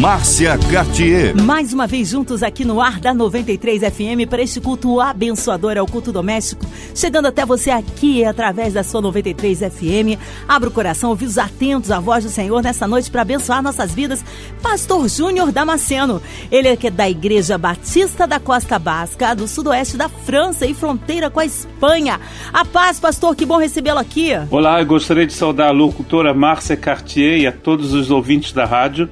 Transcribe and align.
Márcia 0.00 0.58
Cartier. 0.70 1.36
Mais 1.42 1.72
uma 1.72 1.86
vez 1.86 2.08
juntos 2.08 2.42
aqui 2.42 2.64
no 2.64 2.80
ar 2.80 2.98
da 2.98 3.12
93 3.12 3.82
FM 3.82 4.28
para 4.28 4.42
este 4.42 4.60
culto 4.60 5.00
abençoador 5.00 5.76
ao 5.76 5.86
culto 5.86 6.10
doméstico, 6.10 6.64
chegando 6.94 7.26
até 7.26 7.44
você 7.44 7.70
aqui 7.70 8.24
através 8.24 8.72
da 8.72 8.82
sua 8.82 9.02
93 9.02 9.58
FM. 9.58 10.18
Abra 10.48 10.68
o 10.68 10.72
coração, 10.72 11.10
ouvidos 11.10 11.36
atentos 11.36 11.90
à 11.90 12.00
voz 12.00 12.24
do 12.24 12.30
Senhor 12.30 12.62
nessa 12.62 12.88
noite 12.88 13.10
para 13.10 13.22
abençoar 13.22 13.62
nossas 13.62 13.92
vidas. 13.92 14.24
Pastor 14.62 15.06
Júnior 15.08 15.52
Damasceno, 15.52 16.22
ele 16.50 16.68
é, 16.68 16.78
é 16.82 16.90
da 16.90 17.08
Igreja 17.08 17.58
Batista 17.58 18.26
da 18.26 18.40
Costa 18.40 18.78
Basca, 18.78 19.34
do 19.34 19.46
sudoeste 19.46 19.96
da 19.96 20.08
França 20.08 20.66
e 20.66 20.74
fronteira 20.74 21.28
com 21.28 21.38
a 21.38 21.44
Espanha. 21.44 22.18
A 22.52 22.64
paz, 22.64 22.98
pastor, 22.98 23.36
que 23.36 23.44
bom 23.44 23.58
recebê-lo 23.58 23.98
aqui. 23.98 24.30
Olá, 24.50 24.80
eu 24.80 24.86
gostaria 24.86 25.26
de 25.26 25.34
saudar 25.34 25.68
a 25.68 25.72
locutora 25.72 26.32
Márcia 26.32 26.76
Cartier 26.76 27.38
e 27.38 27.46
a 27.46 27.52
todos 27.52 27.92
os 27.92 28.10
ouvintes 28.10 28.52
da 28.52 28.64
rádio. 28.64 29.08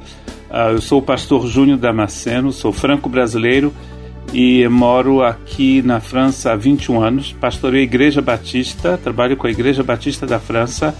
Uh, 0.50 0.72
eu 0.72 0.80
sou 0.80 0.98
o 0.98 1.02
pastor 1.02 1.46
Júnior 1.46 1.78
Damasceno, 1.78 2.52
sou 2.52 2.72
franco-brasileiro 2.72 3.72
e 4.32 4.66
moro 4.68 5.22
aqui 5.22 5.80
na 5.82 6.00
França 6.00 6.52
há 6.52 6.56
21 6.56 7.00
anos. 7.00 7.32
Pastorei 7.32 7.82
a 7.82 7.84
Igreja 7.84 8.20
Batista, 8.20 8.98
trabalho 9.02 9.36
com 9.36 9.46
a 9.46 9.50
Igreja 9.50 9.84
Batista 9.84 10.26
da 10.26 10.40
França 10.40 10.94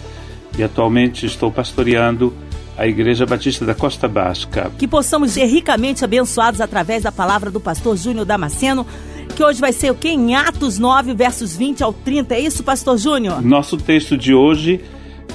e 0.56 0.62
atualmente 0.62 1.26
estou 1.26 1.50
pastoreando 1.50 2.32
a 2.78 2.86
Igreja 2.86 3.26
Batista 3.26 3.64
da 3.64 3.74
Costa 3.74 4.06
Basca. 4.06 4.70
Que 4.78 4.86
possamos 4.86 5.32
ser 5.32 5.46
ricamente 5.46 6.04
abençoados 6.04 6.60
através 6.60 7.02
da 7.02 7.12
palavra 7.12 7.50
do 7.50 7.60
pastor 7.60 7.96
Júnior 7.96 8.24
Damasceno, 8.24 8.86
que 9.34 9.42
hoje 9.42 9.60
vai 9.60 9.72
ser 9.72 9.90
o 9.90 9.94
que? 9.94 10.08
Em 10.10 10.34
Atos 10.34 10.78
9, 10.78 11.12
versos 11.12 11.56
20 11.56 11.82
ao 11.82 11.92
30. 11.92 12.34
É 12.36 12.40
isso, 12.40 12.62
pastor 12.62 12.96
Júnior? 12.96 13.42
Nosso 13.42 13.76
texto 13.76 14.16
de 14.16 14.32
hoje 14.32 14.80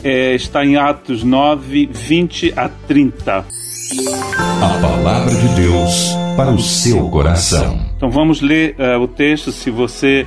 é, 0.04 0.34
está 0.36 0.66
em 0.66 0.78
Atos 0.78 1.24
9, 1.24 1.90
20 1.92 2.54
a 2.56 2.70
30. 2.70 3.65
A 3.92 4.80
palavra 4.82 5.36
de 5.36 5.48
Deus 5.62 6.16
para 6.36 6.50
o 6.50 6.60
seu 6.60 7.08
coração. 7.10 7.80
Então 7.96 8.10
vamos 8.10 8.42
ler 8.42 8.76
uh, 8.80 9.00
o 9.00 9.08
texto. 9.08 9.52
Se 9.52 9.70
você 9.70 10.26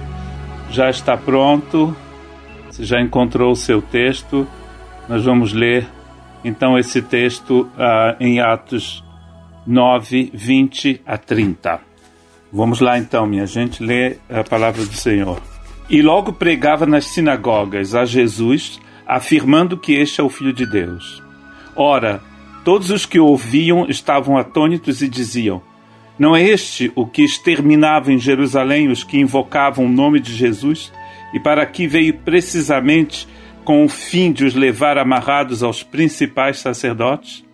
já 0.71 0.89
está 0.89 1.17
pronto, 1.17 1.95
se 2.71 2.85
já 2.85 3.01
encontrou 3.01 3.51
o 3.51 3.57
seu 3.57 3.83
texto, 3.83 4.47
nós 5.09 5.25
vamos 5.25 5.53
ler 5.53 5.89
então 6.45 6.79
esse 6.79 7.03
texto 7.03 7.63
uh, 7.75 8.15
em 8.21 8.39
Atos 8.39 9.03
9, 9.67 10.31
20 10.33 11.03
a 11.05 11.19
30. 11.19 11.81
Vamos 12.53 12.79
lá 12.79 12.97
então, 12.97 13.27
minha 13.27 13.45
gente, 13.45 13.83
ler 13.83 14.21
a 14.31 14.45
palavra 14.45 14.85
do 14.85 14.95
Senhor. 14.95 15.43
E 15.91 16.01
logo 16.01 16.33
pregava 16.33 16.87
nas 16.87 17.07
sinagogas 17.07 17.97
a 17.97 18.05
Jesus, 18.05 18.79
afirmando 19.05 19.77
que 19.77 19.95
este 19.95 20.21
é 20.21 20.25
o 20.25 20.29
Filho 20.29 20.53
de 20.53 20.65
Deus. 20.65 21.21
Ora, 21.75 22.23
Todos 22.65 22.91
os 22.91 23.07
que 23.07 23.19
ouviam 23.19 23.87
estavam 23.89 24.37
atônitos 24.37 25.03
e 25.03 25.09
diziam: 25.09 25.63
Não 26.19 26.37
é 26.37 26.43
este 26.43 26.93
o 26.95 27.07
que 27.07 27.23
exterminava 27.23 28.13
em 28.13 28.19
Jerusalém 28.19 28.89
os 28.89 29.05
que 29.05 29.19
invocavam 29.19 29.87
o 29.87 29.91
nome 29.91 30.21
de 30.21 30.35
Jesus? 30.35 30.93
E 31.33 31.41
para 31.41 31.63
aqui 31.63 31.87
veio 31.87 32.15
precisamente 32.15 33.29
com 33.65 33.85
o 33.85 33.89
fim 33.89 34.33
de 34.33 34.45
os 34.45 34.55
levar 34.55 34.97
amarrados 34.97 35.63
aos 35.63 35.83
principais 35.83 36.59
sacerdotes? 36.59 37.45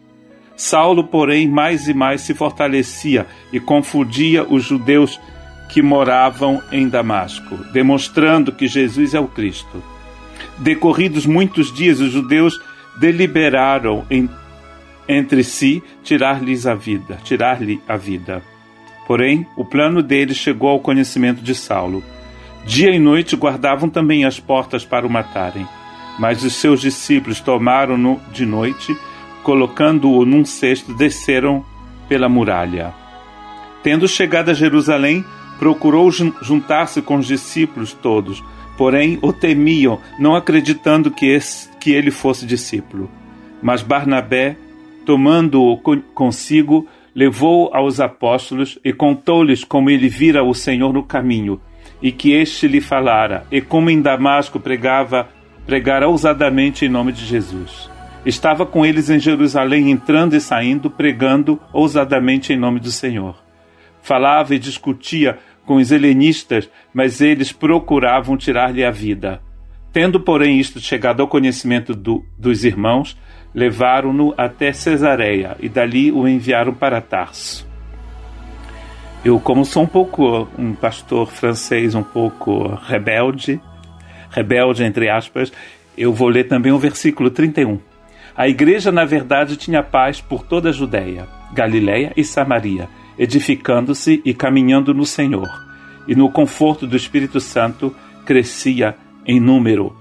Saulo, 0.57 1.05
porém, 1.05 1.49
mais 1.49 1.89
e 1.89 1.95
mais 1.95 2.21
se 2.21 2.33
fortalecia 2.33 3.27
e 3.53 3.59
confundia 3.59 4.45
os 4.45 4.63
judeus 4.63 5.21
que 5.69 5.83
moravam 5.83 6.63
em 6.71 6.89
Damasco, 6.89 7.57
demonstrando 7.73 8.53
que 8.53 8.69
Jesus 8.69 9.15
é 9.15 9.19
o 9.19 9.27
Cristo. 9.27 9.83
Decorridos 10.59 11.27
muitos 11.27 11.75
dias, 11.75 11.99
os 11.99 12.13
judeus 12.13 12.61
deliberaram 12.97 14.05
em 14.09 14.31
entre 15.09 15.45
si 15.45 15.83
tirar-lhes 16.03 16.67
a 16.67 16.75
vida, 16.75 17.19
tirar-lhe 17.23 17.81
a 17.89 17.97
vida. 17.97 18.43
Porém, 19.07 19.47
o 19.57 19.65
plano 19.65 20.03
deles 20.03 20.37
chegou 20.37 20.71
ao 20.71 20.81
conhecimento 20.81 21.43
de 21.43 21.55
Saulo. 21.55 22.03
Dia 22.65 22.91
e 22.91 22.99
noite 22.99 23.37
guardavam 23.37 23.89
também 23.89 24.25
as 24.25 24.41
portas 24.41 24.85
para 24.85 25.07
o 25.07 25.11
matarem. 25.11 25.67
Mas 26.19 26.43
os 26.43 26.55
seus 26.55 26.81
discípulos 26.81 27.41
tomaram-no 27.41 28.21
de 28.33 28.47
noite, 28.47 28.97
colocando-o 29.43 30.25
num 30.25 30.45
cesto, 30.45 30.95
desceram 30.95 31.65
pela 32.09 32.29
muralha. 32.29 32.95
Tendo 33.83 34.09
chegado 34.09 34.51
a 34.51 34.55
Jerusalém, 34.55 35.25
procurou 35.59 36.11
juntar-se 36.11 37.03
com 37.03 37.17
os 37.17 37.27
discípulos 37.27 37.93
todos, 37.93 38.43
porém 38.79 39.19
o 39.21 39.33
temiam, 39.33 40.01
não 40.19 40.35
acreditando 40.35 41.11
que, 41.11 41.27
esse, 41.27 41.69
que 41.79 41.93
ele 41.93 42.11
fosse 42.11 42.47
discípulo. 42.47 43.11
Mas 43.63 43.83
Barnabé 43.83 44.57
tomando-o 45.05 45.77
consigo, 46.15 46.89
levou 47.15 47.71
aos 47.73 48.01
apóstolos 48.01 48.79
e 48.85 48.93
contou-lhes 48.93 49.63
como 49.63 49.91
ele 49.91 50.09
vira 50.09 50.43
o 50.43 50.55
Senhor 50.55 50.93
no 50.93 51.03
caminho, 51.03 51.61
e 52.03 52.11
que 52.11 52.33
este 52.33 52.67
lhe 52.67 52.81
falara, 52.81 53.47
e 53.51 53.61
como 53.61 53.91
em 53.91 54.01
Damasco 54.01 54.59
pregava, 54.59 55.29
pregara 55.67 56.09
ousadamente 56.09 56.85
em 56.85 56.89
nome 56.89 57.13
de 57.13 57.25
Jesus. 57.25 57.89
Estava 58.27 58.65
com 58.65 58.85
eles 58.85 59.11
em 59.11 59.19
Jerusalém, 59.19 59.91
entrando 59.91 60.35
e 60.35 60.41
saindo, 60.41 60.91
pregando 60.91 61.61
ousadamente 61.73 62.53
em 62.53 62.57
nome 62.57 62.81
do 62.81 62.91
Senhor. 62.91 63.37
Falava 64.03 64.55
e 64.55 64.59
discutia 64.59 65.39
com 65.67 65.77
os 65.77 65.93
helenistas, 65.93 66.69
mas 66.93 67.21
eles 67.21 67.53
procuravam 67.53 68.37
tirar-lhe 68.37 68.85
a 68.85 68.91
vida. 68.91 69.41
Tendo, 69.93 70.19
porém, 70.19 70.59
isto 70.59 70.81
chegado 70.81 71.21
ao 71.21 71.29
conhecimento 71.29 71.95
do, 71.95 72.25
dos 72.39 72.65
irmãos, 72.65 73.17
levaram-no 73.55 74.35
até 74.37 74.73
Cesareia 74.73 75.57
e 75.61 75.69
dali 75.69 76.11
o 76.11 76.27
enviaram 76.27 76.75
para 76.75 77.01
Tarso. 77.01 77.67
Eu, 79.25 79.41
como 79.41 79.65
sou 79.65 79.85
um 79.85 79.87
pouco 79.87 80.49
um 80.59 80.75
pastor 80.75 81.31
francês 81.31 81.95
um 81.95 82.03
pouco 82.03 82.67
rebelde, 82.87 83.61
rebelde 84.31 84.85
entre 84.85 85.09
aspas, 85.09 85.53
eu 85.97 86.13
vou 86.13 86.29
ler 86.29 86.45
também 86.45 86.73
o 86.73 86.79
versículo 86.79 87.31
31. 87.31 87.79
A 88.37 88.49
igreja, 88.49 88.91
na 88.91 89.05
verdade, 89.05 89.57
tinha 89.57 89.83
paz 89.83 90.21
por 90.21 90.45
toda 90.45 90.69
a 90.69 90.73
Judéia, 90.73 91.27
Galiléia 91.55 92.13
e 92.17 92.25
Samaria, 92.25 92.89
edificando-se 93.17 94.21
e 94.25 94.35
caminhando 94.35 94.93
no 94.93 95.07
Senhor, 95.07 95.49
e 96.09 96.17
no 96.17 96.29
conforto 96.31 96.87
do 96.87 96.97
Espírito 96.97 97.41
Santo 97.41 97.95
crescia 98.27 98.97
em 99.25 99.39
número. 99.39 99.97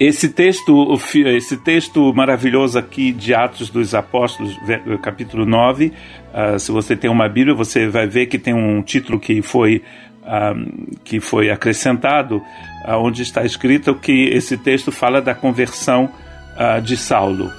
Esse 0.00 0.30
texto, 0.30 0.98
esse 1.26 1.58
texto 1.58 2.10
maravilhoso 2.14 2.78
aqui 2.78 3.12
de 3.12 3.34
Atos 3.34 3.68
dos 3.68 3.94
Apóstolos, 3.94 4.56
capítulo 5.02 5.44
9, 5.44 5.88
uh, 5.88 5.92
ah, 6.32 6.58
se 6.58 6.72
você 6.72 6.96
tem 6.96 7.10
uma 7.10 7.28
Bíblia, 7.28 7.54
você 7.54 7.86
vai 7.86 8.06
ver 8.06 8.24
que 8.24 8.38
tem 8.38 8.54
um 8.54 8.80
título 8.80 9.20
que 9.20 9.42
foi, 9.42 9.82
uh, 10.22 10.96
que 11.04 11.20
foi 11.20 11.50
acrescentado, 11.50 12.38
uh, 12.38 12.94
onde 12.94 13.20
está 13.20 13.44
escrito 13.44 13.94
que 13.94 14.30
esse 14.30 14.56
texto 14.56 14.90
fala 14.90 15.20
da 15.20 15.34
conversão 15.34 16.10
de 16.82 16.96
Saulo. 16.96 17.50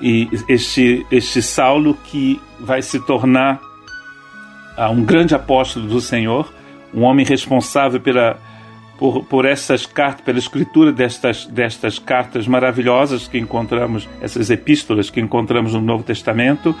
e 0.00 0.28
este, 0.46 1.06
este 1.10 1.40
Saulo 1.40 1.94
que 2.04 2.40
vai 2.60 2.82
se 2.82 3.00
tornar 3.00 3.60
um 4.90 5.02
grande 5.04 5.34
apóstolo 5.34 5.86
do 5.86 6.00
Senhor, 6.00 6.52
um 6.92 7.02
homem 7.02 7.24
responsável 7.24 7.98
pela 7.98 8.38
por, 8.98 9.24
por 9.24 9.46
essas 9.46 9.86
cartas, 9.86 10.24
pela 10.24 10.38
escritura 10.38 10.92
destas, 10.92 11.46
destas 11.46 11.98
cartas 11.98 12.46
maravilhosas 12.46 13.28
que 13.28 13.38
encontramos, 13.38 14.08
essas 14.20 14.50
epístolas 14.50 15.08
que 15.08 15.20
encontramos 15.20 15.72
no 15.72 15.80
Novo 15.80 16.02
Testamento, 16.02 16.74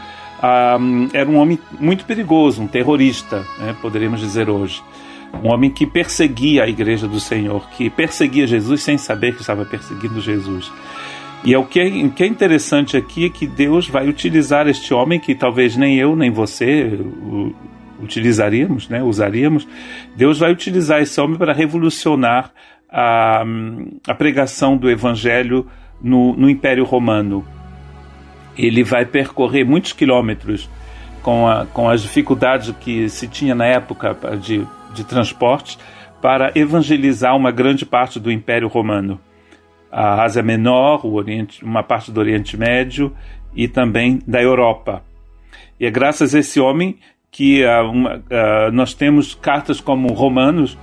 um, 0.80 1.08
era 1.12 1.28
um 1.28 1.36
homem 1.36 1.58
muito 1.78 2.04
perigoso, 2.04 2.62
um 2.62 2.66
terrorista, 2.66 3.44
né, 3.58 3.74
poderíamos 3.80 4.20
dizer 4.20 4.50
hoje. 4.50 4.82
Um 5.42 5.52
homem 5.52 5.70
que 5.70 5.86
perseguia 5.86 6.64
a 6.64 6.68
igreja 6.68 7.06
do 7.06 7.20
Senhor, 7.20 7.68
que 7.70 7.88
perseguia 7.90 8.46
Jesus 8.46 8.82
sem 8.82 8.98
saber 8.98 9.34
que 9.34 9.42
estava 9.42 9.64
perseguindo 9.64 10.20
Jesus. 10.20 10.72
E 11.44 11.54
é 11.54 11.58
o 11.58 11.64
que 11.64 11.78
é, 11.78 11.86
o 11.86 12.10
que 12.10 12.24
é 12.24 12.26
interessante 12.26 12.96
aqui 12.96 13.26
é 13.26 13.28
que 13.28 13.46
Deus 13.46 13.88
vai 13.88 14.08
utilizar 14.08 14.66
este 14.66 14.92
homem 14.92 15.20
que 15.20 15.34
talvez 15.34 15.76
nem 15.76 15.96
eu 15.96 16.16
nem 16.16 16.30
você, 16.30 16.98
utilizaríamos, 18.00 18.88
né, 18.88 19.02
usaríamos, 19.02 19.66
Deus 20.16 20.38
vai 20.38 20.52
utilizar 20.52 21.00
esse 21.00 21.20
homem 21.20 21.36
para 21.36 21.52
revolucionar 21.52 22.52
a, 22.88 23.44
a 24.06 24.14
pregação 24.14 24.76
do 24.76 24.90
evangelho 24.90 25.66
no, 26.00 26.34
no 26.34 26.48
Império 26.48 26.84
Romano. 26.84 27.44
Ele 28.56 28.82
vai 28.82 29.04
percorrer 29.04 29.64
muitos 29.64 29.92
quilômetros 29.92 30.68
com, 31.22 31.46
a, 31.46 31.66
com 31.66 31.88
as 31.88 32.02
dificuldades 32.02 32.74
que 32.80 33.08
se 33.08 33.28
tinha 33.28 33.54
na 33.54 33.66
época 33.66 34.16
de, 34.40 34.66
de 34.94 35.04
transporte 35.04 35.78
para 36.20 36.52
evangelizar 36.54 37.36
uma 37.36 37.50
grande 37.50 37.86
parte 37.86 38.18
do 38.18 38.32
Império 38.32 38.68
Romano. 38.68 39.20
A 39.90 40.22
Ásia 40.22 40.42
Menor, 40.42 41.06
Oriente, 41.06 41.64
uma 41.64 41.82
parte 41.82 42.10
do 42.10 42.20
Oriente 42.20 42.56
Médio 42.56 43.14
e 43.54 43.68
também 43.68 44.20
da 44.26 44.42
Europa. 44.42 45.02
E 45.80 45.86
é 45.86 45.90
graças 45.90 46.34
a 46.34 46.40
esse 46.40 46.60
homem 46.60 46.98
que 47.30 47.64
uh, 47.64 47.90
uma, 47.90 48.16
uh, 48.16 48.72
nós 48.72 48.94
temos 48.94 49.34
cartas 49.34 49.80
como 49.80 50.12
Romanos, 50.12 50.74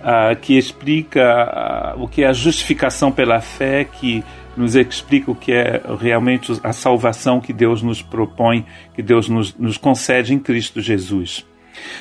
uh, 0.00 0.36
que 0.40 0.56
explica 0.56 1.94
o 1.96 2.08
que 2.08 2.22
é 2.22 2.28
a 2.28 2.32
justificação 2.32 3.10
pela 3.12 3.40
fé, 3.40 3.84
que 3.84 4.22
nos 4.56 4.74
explica 4.74 5.30
o 5.30 5.34
que 5.34 5.52
é 5.52 5.80
realmente 5.98 6.52
a 6.62 6.72
salvação 6.72 7.40
que 7.40 7.52
Deus 7.52 7.82
nos 7.82 8.02
propõe, 8.02 8.66
que 8.94 9.02
Deus 9.02 9.28
nos, 9.28 9.54
nos 9.56 9.78
concede 9.78 10.34
em 10.34 10.38
Cristo 10.38 10.80
Jesus. 10.80 11.46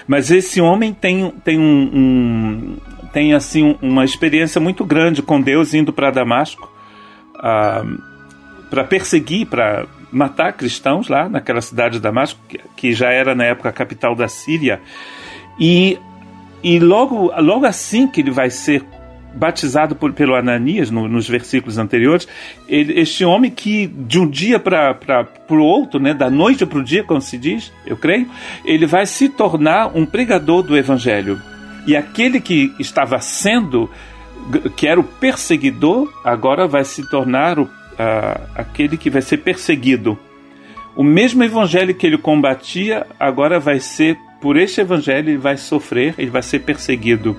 Mas 0.06 0.30
esse 0.30 0.60
homem 0.60 0.94
tem, 0.94 1.32
tem, 1.46 1.58
um, 1.58 1.90
um 1.94 2.78
tem 3.14 3.34
assim 3.34 3.78
uma 3.82 4.04
experiência 4.04 4.60
muito 4.60 4.84
grande 4.84 5.22
com 5.22 5.40
Deus 5.40 5.74
indo 5.74 5.94
para 5.94 6.12
Damasco 6.12 6.70
para 8.72 8.86
perseguir, 8.86 9.48
para 9.48 9.86
matar 10.12 10.54
cristãos 10.54 11.08
lá 11.08 11.30
naquela 11.30 11.62
cidade 11.62 11.96
de 11.96 12.02
Damasco, 12.02 12.40
que, 12.76 12.94
já 12.94 13.12
era 13.12 13.34
na 13.34 13.46
época 13.46 13.70
a 13.70 13.72
capital 13.72 14.16
da 14.16 14.28
Síria. 14.28 14.82
E, 15.60 15.98
e 16.64 16.80
logo, 16.80 17.32
logo 17.40 17.66
assim 17.66 18.08
que 18.08 18.22
ele 18.22 18.32
vai 18.32 18.50
ser 18.50 18.84
batizado 19.34 19.96
por, 19.96 20.12
pelo 20.14 20.36
Ananias, 20.36 20.92
no, 20.92 21.08
nos 21.08 21.28
versículos 21.28 21.78
anteriores, 21.78 22.28
ele, 22.68 23.00
este 23.00 23.24
homem 23.24 23.50
que 23.50 23.88
de 23.88 24.20
um 24.20 24.28
dia 24.28 24.60
para 24.60 25.28
o 25.50 25.56
outro, 25.56 26.00
né, 26.00 26.14
da 26.14 26.30
noite 26.30 26.66
para 26.66 26.80
o 26.80 26.84
dia, 26.84 27.04
como 27.04 27.22
se 27.22 27.38
diz, 27.38 27.72
eu 27.86 27.96
creio, 27.96 28.30
ele 28.66 28.86
vai 28.86 29.06
se 29.06 29.30
tornar 29.30 29.96
um 29.96 30.06
pregador 30.06 30.64
do 30.64 30.78
Evangelho. 30.78 31.42
E 31.88 31.96
aquele 31.96 32.40
que 32.40 32.74
estava 32.78 33.20
sendo, 33.20 33.90
que 34.76 34.88
era 34.88 35.00
o 35.00 35.04
perseguidor, 35.04 36.12
agora 36.24 36.68
vai 36.68 36.84
se 36.84 37.10
tornar 37.10 37.58
o 37.58 37.70
aquele 38.56 38.98
que 38.98 39.10
vai 39.10 39.22
ser 39.22 39.38
perseguido. 39.38 40.18
O 40.96 41.04
mesmo 41.04 41.44
evangelho 41.44 41.96
que 41.96 42.06
ele 42.06 42.18
combatia, 42.18 43.06
agora 43.20 43.60
vai 43.60 43.80
ser, 43.80 44.18
por 44.42 44.58
este 44.58 44.82
evangelho, 44.82 45.30
ele 45.30 45.38
vai 45.38 45.58
sofrer, 45.58 46.14
ele 46.18 46.30
vai 46.30 46.42
ser 46.42 46.60
perseguido. 46.60 47.38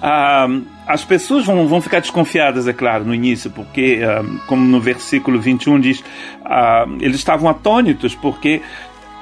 Ah, 0.00 0.46
as 0.86 1.04
pessoas 1.04 1.44
vão, 1.44 1.66
vão 1.66 1.80
ficar 1.80 2.00
desconfiadas, 2.00 2.68
é 2.68 2.72
claro, 2.72 3.04
no 3.04 3.14
início, 3.14 3.50
porque, 3.50 4.00
ah, 4.04 4.22
como 4.46 4.64
no 4.64 4.80
versículo 4.80 5.40
21 5.40 5.80
diz, 5.80 6.04
ah, 6.44 6.86
eles 7.00 7.16
estavam 7.16 7.48
atônitos, 7.48 8.14
porque 8.14 8.62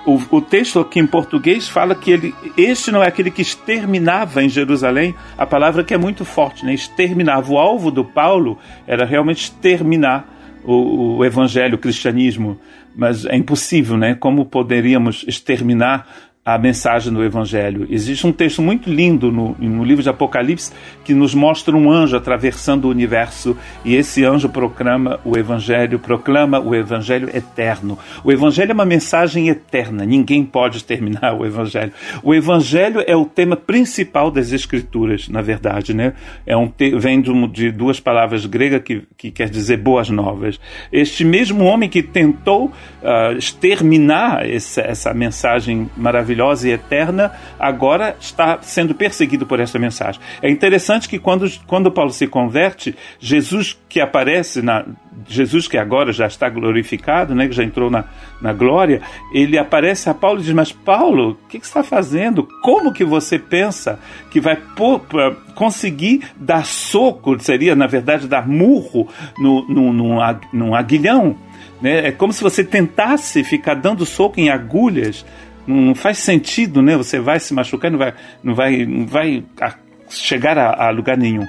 o, 0.06 0.20
o, 0.36 0.40
texto 0.40 0.80
aqui 0.80 1.00
em 1.00 1.06
português 1.06 1.68
fala 1.68 1.94
que 1.94 2.10
ele, 2.10 2.34
este 2.56 2.90
não 2.90 3.02
é 3.02 3.08
aquele 3.08 3.30
que 3.30 3.42
exterminava 3.42 4.42
em 4.42 4.48
Jerusalém, 4.48 5.14
a 5.36 5.46
palavra 5.46 5.82
que 5.82 5.94
é 5.94 5.98
muito 5.98 6.24
forte, 6.24 6.64
né? 6.64 6.74
exterminava. 6.74 7.52
O 7.52 7.58
alvo 7.58 7.90
do 7.90 8.04
Paulo 8.04 8.58
era 8.86 9.04
realmente 9.04 9.44
exterminar 9.44 10.28
o, 10.62 11.16
o 11.16 11.24
evangelho, 11.24 11.76
o 11.76 11.78
cristianismo, 11.78 12.58
mas 12.94 13.24
é 13.24 13.36
impossível, 13.36 13.96
né? 13.96 14.14
Como 14.14 14.46
poderíamos 14.46 15.24
exterminar 15.26 16.06
a 16.44 16.58
mensagem 16.58 17.11
do 17.11 17.25
Evangelho. 17.25 17.87
Existe 17.88 18.26
um 18.26 18.32
texto 18.32 18.61
muito 18.61 18.91
lindo 18.91 19.32
no, 19.32 19.56
no, 19.58 19.82
livro 19.82 20.02
de 20.02 20.11
Apocalipse 20.11 20.73
que 21.02 21.14
nos 21.14 21.35
mostra 21.35 21.75
um 21.75 21.91
anjo 21.91 22.19
atravessando 22.19 22.85
o 22.85 22.91
universo 22.91 23.56
e 23.82 23.94
esse 23.94 24.26
anjo 24.26 24.50
proclama 24.50 25.19
o 25.25 25.38
Evangelho, 25.38 25.99
proclama 25.99 26.61
o 26.61 26.75
Evangelho 26.75 27.35
eterno. 27.35 27.99
O 28.23 28.31
Evangelho 28.31 28.73
é 28.73 28.75
uma 28.75 28.85
mensagem 28.85 29.49
eterna, 29.49 30.05
ninguém 30.05 30.44
pode 30.44 30.85
terminar 30.85 31.32
o 31.32 31.46
Evangelho. 31.46 31.93
O 32.23 32.35
Evangelho 32.35 33.02
é 33.06 33.17
o 33.17 33.25
tema 33.25 33.56
principal 33.56 34.31
das 34.31 34.52
Escrituras, 34.52 35.31
na 35.31 35.41
verdade, 35.41 35.94
né? 35.94 36.12
É 36.46 36.55
um 36.55 36.69
te, 36.69 36.94
vem 36.99 37.23
de, 37.23 37.49
de, 37.49 37.70
duas 37.70 37.99
palavras 38.00 38.44
gregas 38.44 38.82
que, 38.82 39.02
que 39.17 39.31
quer 39.31 39.49
dizer 39.49 39.79
boas 39.79 40.11
novas. 40.11 40.61
Este 40.93 41.25
mesmo 41.25 41.64
homem 41.64 41.88
que 41.88 42.02
tentou 42.02 42.67
uh, 42.67 43.32
exterminar 43.38 44.46
essa, 44.46 44.82
essa 44.82 45.14
mensagem 45.14 45.88
maravilhosa 45.96 46.33
maravilhosa 46.34 46.69
e 46.69 46.72
eterna, 46.72 47.32
agora 47.58 48.16
está 48.20 48.58
sendo 48.60 48.94
perseguido 48.94 49.46
por 49.46 49.60
essa 49.60 49.78
mensagem. 49.78 50.20
É 50.42 50.50
interessante 50.50 51.08
que 51.08 51.19
quando, 51.19 51.50
quando 51.66 51.90
Paulo 51.90 52.10
se 52.10 52.26
converte, 52.26 52.94
Jesus 53.19 53.78
que 53.88 54.00
aparece 54.00 54.60
na 54.60 54.84
Jesus 55.28 55.69
que 55.69 55.78
agora 55.78 56.12
já 56.12 56.26
está 56.26 56.48
glorificado, 56.48 57.34
né, 57.34 57.46
que 57.46 57.54
já 57.54 57.62
entrou 57.62 57.88
na, 57.88 58.04
na 58.42 58.52
glória, 58.52 59.00
ele 59.32 59.56
aparece 59.56 60.10
a 60.10 60.14
Paulo 60.14 60.40
e 60.40 60.42
diz: 60.42 60.52
Mas 60.52 60.72
Paulo, 60.72 61.31
o 61.31 61.48
que, 61.48 61.60
que 61.60 61.64
está 61.64 61.84
fazendo? 61.84 62.46
Como 62.62 62.92
que 62.92 63.04
você 63.04 63.38
pensa 63.38 63.98
que 64.31 64.40
vai 64.40 64.58
conseguir 65.54 66.22
dar 66.36 66.66
soco, 66.66 67.38
seria 67.40 67.76
na 67.76 67.86
verdade 67.86 68.26
dar 68.26 68.46
murro 68.46 69.08
no, 69.38 69.66
no, 69.69 69.92
num, 69.92 70.19
num 70.52 70.75
aguilhão? 70.75 71.36
Né? 71.81 72.08
É 72.08 72.12
como 72.12 72.32
se 72.32 72.42
você 72.42 72.64
tentasse 72.64 73.44
ficar 73.44 73.75
dando 73.75 74.06
soco 74.06 74.40
em 74.40 74.48
agulhas 74.48 75.25
não 75.66 75.94
faz 75.94 76.19
sentido, 76.19 76.82
né? 76.82 76.96
Você 76.96 77.19
vai 77.19 77.40
se 77.40 77.55
machucar, 77.55 77.90
não 77.90 77.99
vai, 77.99 78.14
não 78.43 78.55
vai, 78.55 78.87
não 78.87 79.06
vai 79.06 79.44
chegar 80.08 80.58
a, 80.58 80.87
a 80.87 80.90
lugar 80.90 81.16
nenhum. 81.16 81.46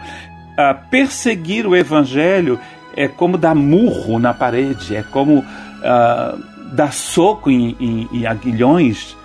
A 0.57 0.73
perseguir 0.73 1.67
o 1.67 1.75
evangelho 1.75 2.59
é 2.95 3.07
como 3.07 3.37
dar 3.37 3.53
murro 3.53 4.19
na 4.19 4.33
parede, 4.33 4.95
é 4.95 5.03
como 5.03 5.39
uh, 5.39 6.73
dar 6.73 6.93
soco 6.93 7.51
em, 7.51 7.75
em, 7.79 8.09
em, 8.11 8.25
aguilhões. 8.25 9.15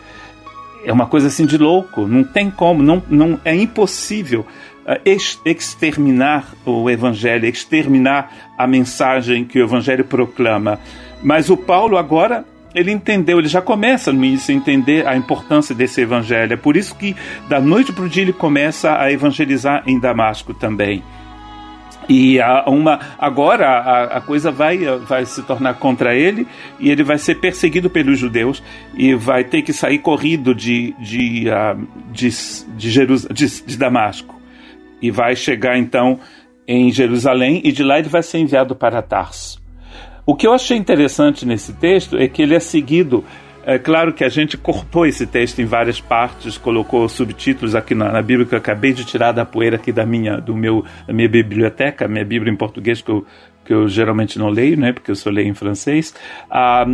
É 0.84 0.92
uma 0.92 1.06
coisa 1.06 1.28
assim 1.28 1.46
de 1.46 1.56
louco. 1.56 2.06
Não 2.06 2.24
tem 2.24 2.50
como, 2.50 2.82
não, 2.82 3.02
não 3.08 3.40
é 3.44 3.54
impossível 3.54 4.40
uh, 4.40 5.00
exterminar 5.44 6.46
o 6.64 6.90
evangelho, 6.90 7.46
exterminar 7.46 8.32
a 8.58 8.66
mensagem 8.66 9.44
que 9.44 9.60
o 9.60 9.64
evangelho 9.64 10.04
proclama. 10.04 10.80
Mas 11.22 11.48
o 11.48 11.56
Paulo 11.56 11.96
agora 11.96 12.44
ele 12.74 12.90
entendeu, 12.90 13.38
ele 13.38 13.48
já 13.48 13.60
começa 13.60 14.12
no 14.12 14.24
início 14.24 14.54
a 14.54 14.56
entender 14.56 15.06
a 15.06 15.16
importância 15.16 15.74
desse 15.74 16.00
evangelho. 16.00 16.52
É 16.52 16.56
por 16.56 16.76
isso 16.76 16.94
que 16.94 17.16
da 17.48 17.60
noite 17.60 17.92
para 17.92 18.04
o 18.04 18.08
dia 18.08 18.22
ele 18.22 18.32
começa 18.32 18.98
a 18.98 19.10
evangelizar 19.10 19.82
em 19.86 19.98
Damasco 19.98 20.54
também. 20.54 21.02
E 22.08 22.40
a, 22.40 22.64
uma, 22.66 22.98
agora 23.18 23.68
a, 23.68 24.04
a, 24.16 24.20
coisa 24.20 24.50
vai, 24.50 24.78
vai 24.78 25.24
se 25.24 25.42
tornar 25.42 25.74
contra 25.74 26.14
ele 26.14 26.46
e 26.80 26.90
ele 26.90 27.04
vai 27.04 27.18
ser 27.18 27.36
perseguido 27.36 27.88
pelos 27.88 28.18
judeus 28.18 28.62
e 28.96 29.14
vai 29.14 29.44
ter 29.44 29.62
que 29.62 29.72
sair 29.72 29.98
corrido 29.98 30.52
de, 30.52 30.92
de, 30.98 31.46
uh, 31.48 31.86
de, 32.10 32.30
de, 32.76 33.06
de, 33.32 33.62
de 33.64 33.78
Damasco. 33.78 34.40
E 35.00 35.10
vai 35.10 35.36
chegar 35.36 35.78
então 35.78 36.18
em 36.66 36.90
Jerusalém 36.90 37.60
e 37.64 37.70
de 37.70 37.84
lá 37.84 37.98
ele 37.98 38.08
vai 38.08 38.22
ser 38.24 38.38
enviado 38.38 38.74
para 38.74 39.02
Tarso. 39.02 39.59
O 40.26 40.34
que 40.34 40.46
eu 40.46 40.52
achei 40.52 40.76
interessante 40.76 41.46
nesse 41.46 41.72
texto 41.72 42.16
é 42.16 42.28
que 42.28 42.42
ele 42.42 42.54
é 42.54 42.60
seguido. 42.60 43.24
É 43.64 43.78
claro 43.78 44.12
que 44.12 44.24
a 44.24 44.28
gente 44.28 44.56
cortou 44.56 45.06
esse 45.06 45.26
texto 45.26 45.60
em 45.60 45.64
várias 45.66 46.00
partes, 46.00 46.56
colocou 46.56 47.08
subtítulos 47.08 47.74
aqui 47.74 47.94
na, 47.94 48.10
na 48.10 48.22
Bíblia 48.22 48.46
que 48.46 48.54
eu 48.54 48.58
acabei 48.58 48.92
de 48.92 49.04
tirar 49.04 49.32
da 49.32 49.44
poeira 49.44 49.76
aqui 49.76 49.92
da 49.92 50.06
minha, 50.06 50.38
do 50.38 50.56
meu, 50.56 50.84
da 51.06 51.12
minha 51.12 51.28
biblioteca, 51.28 52.08
minha 52.08 52.24
Bíblia 52.24 52.52
em 52.52 52.56
português 52.56 53.02
que 53.02 53.10
eu, 53.10 53.24
que 53.64 53.72
eu 53.72 53.86
geralmente 53.86 54.38
não 54.38 54.48
leio, 54.48 54.78
né, 54.78 54.92
porque 54.92 55.10
eu 55.10 55.14
só 55.14 55.28
leio 55.28 55.48
em 55.48 55.54
francês. 55.54 56.14
Ah, 56.50 56.86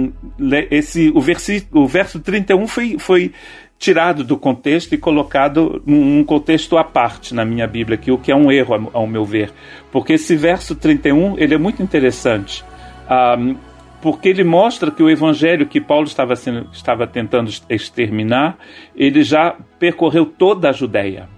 esse, 0.70 1.12
o, 1.14 1.20
versi, 1.20 1.66
o 1.72 1.86
verso 1.86 2.18
31 2.18 2.66
foi, 2.66 2.96
foi 2.98 3.32
tirado 3.78 4.24
do 4.24 4.36
contexto 4.36 4.92
e 4.92 4.98
colocado 4.98 5.80
num 5.86 6.24
contexto 6.24 6.76
à 6.76 6.82
parte 6.82 7.32
na 7.32 7.44
minha 7.44 7.66
Bíblia, 7.66 7.96
aqui, 7.96 8.10
o 8.10 8.18
que 8.18 8.32
é 8.32 8.36
um 8.36 8.50
erro, 8.50 8.90
ao 8.92 9.06
meu 9.06 9.24
ver. 9.24 9.52
Porque 9.92 10.14
esse 10.14 10.34
verso 10.34 10.74
31 10.74 11.38
ele 11.38 11.54
é 11.54 11.58
muito 11.58 11.80
interessante 11.80 12.64
um, 13.10 13.56
porque 14.00 14.28
ele 14.28 14.44
mostra 14.44 14.90
que 14.90 15.02
o 15.02 15.10
evangelho 15.10 15.66
que 15.66 15.80
Paulo 15.80 16.06
estava, 16.06 16.36
sendo, 16.36 16.68
estava 16.72 17.06
tentando 17.06 17.50
exterminar, 17.68 18.56
ele 18.94 19.22
já 19.22 19.56
percorreu 19.78 20.26
toda 20.26 20.68
a 20.68 20.72
Judéia, 20.72 21.28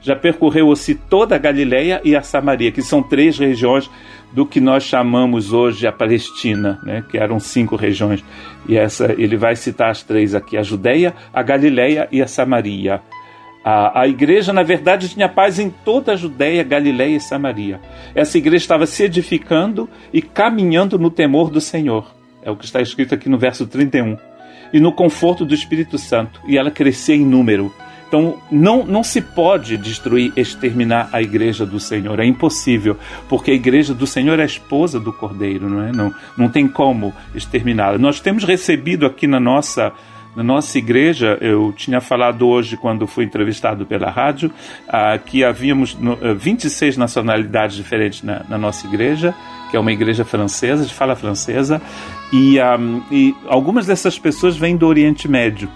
já 0.00 0.14
percorreu-se 0.14 0.94
toda 0.94 1.36
a 1.36 1.38
Galileia 1.38 2.00
e 2.04 2.14
a 2.14 2.22
Samaria, 2.22 2.70
que 2.70 2.82
são 2.82 3.02
três 3.02 3.38
regiões 3.38 3.90
do 4.32 4.44
que 4.44 4.60
nós 4.60 4.84
chamamos 4.84 5.52
hoje 5.52 5.86
a 5.86 5.92
Palestina, 5.92 6.78
né, 6.82 7.02
que 7.10 7.16
eram 7.16 7.40
cinco 7.40 7.76
regiões. 7.76 8.22
E 8.68 8.76
essa 8.76 9.14
ele 9.16 9.36
vai 9.36 9.56
citar 9.56 9.90
as 9.90 10.02
três 10.02 10.34
aqui: 10.34 10.56
a 10.56 10.62
Judéia, 10.62 11.14
a 11.32 11.42
Galileia 11.42 12.08
e 12.12 12.20
a 12.20 12.26
Samaria. 12.26 13.00
A, 13.70 14.00
a 14.00 14.08
igreja, 14.08 14.50
na 14.50 14.62
verdade, 14.62 15.10
tinha 15.10 15.28
paz 15.28 15.58
em 15.58 15.68
toda 15.68 16.12
a 16.12 16.16
Judéia, 16.16 16.64
Galiléia 16.64 17.16
e 17.16 17.20
Samaria. 17.20 17.78
Essa 18.14 18.38
igreja 18.38 18.64
estava 18.64 18.86
se 18.86 19.02
edificando 19.02 19.86
e 20.10 20.22
caminhando 20.22 20.98
no 20.98 21.10
temor 21.10 21.50
do 21.50 21.60
Senhor. 21.60 22.14
É 22.42 22.50
o 22.50 22.56
que 22.56 22.64
está 22.64 22.80
escrito 22.80 23.14
aqui 23.14 23.28
no 23.28 23.36
verso 23.36 23.66
31. 23.66 24.16
E 24.72 24.80
no 24.80 24.90
conforto 24.90 25.44
do 25.44 25.52
Espírito 25.52 25.98
Santo. 25.98 26.40
E 26.46 26.56
ela 26.56 26.70
crescia 26.70 27.14
em 27.14 27.26
número. 27.26 27.70
Então, 28.08 28.38
não, 28.50 28.86
não 28.86 29.04
se 29.04 29.20
pode 29.20 29.76
destruir, 29.76 30.32
exterminar 30.34 31.10
a 31.12 31.20
igreja 31.20 31.66
do 31.66 31.78
Senhor. 31.78 32.18
É 32.20 32.24
impossível, 32.24 32.96
porque 33.28 33.50
a 33.50 33.54
igreja 33.54 33.92
do 33.92 34.06
Senhor 34.06 34.38
é 34.38 34.44
a 34.44 34.46
esposa 34.46 34.98
do 34.98 35.12
Cordeiro, 35.12 35.68
não 35.68 35.82
é? 35.82 35.92
Não, 35.92 36.14
não 36.38 36.48
tem 36.48 36.66
como 36.66 37.14
exterminá-la. 37.34 37.98
Nós 37.98 38.18
temos 38.18 38.44
recebido 38.44 39.04
aqui 39.04 39.26
na 39.26 39.38
nossa 39.38 39.92
na 40.38 40.44
nossa 40.44 40.78
igreja, 40.78 41.36
eu 41.40 41.72
tinha 41.76 42.00
falado 42.00 42.46
hoje, 42.46 42.76
quando 42.76 43.08
fui 43.08 43.24
entrevistado 43.24 43.84
pela 43.84 44.08
rádio, 44.08 44.52
uh, 44.86 45.18
que 45.26 45.42
havíamos 45.42 45.96
no, 45.96 46.12
uh, 46.12 46.36
26 46.36 46.96
nacionalidades 46.96 47.74
diferentes 47.74 48.22
na, 48.22 48.44
na, 48.48 48.56
nossa 48.56 48.86
igreja 48.86 49.34
que 49.68 49.76
é 49.76 49.80
uma 49.80 49.92
igreja 49.92 50.24
francesa, 50.24 50.86
de 50.86 50.94
fala 50.94 51.14
francesa, 51.14 51.82
e, 52.32 52.58
um, 52.58 53.02
e 53.10 53.34
algumas 53.48 53.84
dessas 53.84 54.18
pessoas 54.18 54.56
vêm 54.56 54.76
do 54.76 54.86
Oriente 54.86 55.28
Médio 55.28 55.68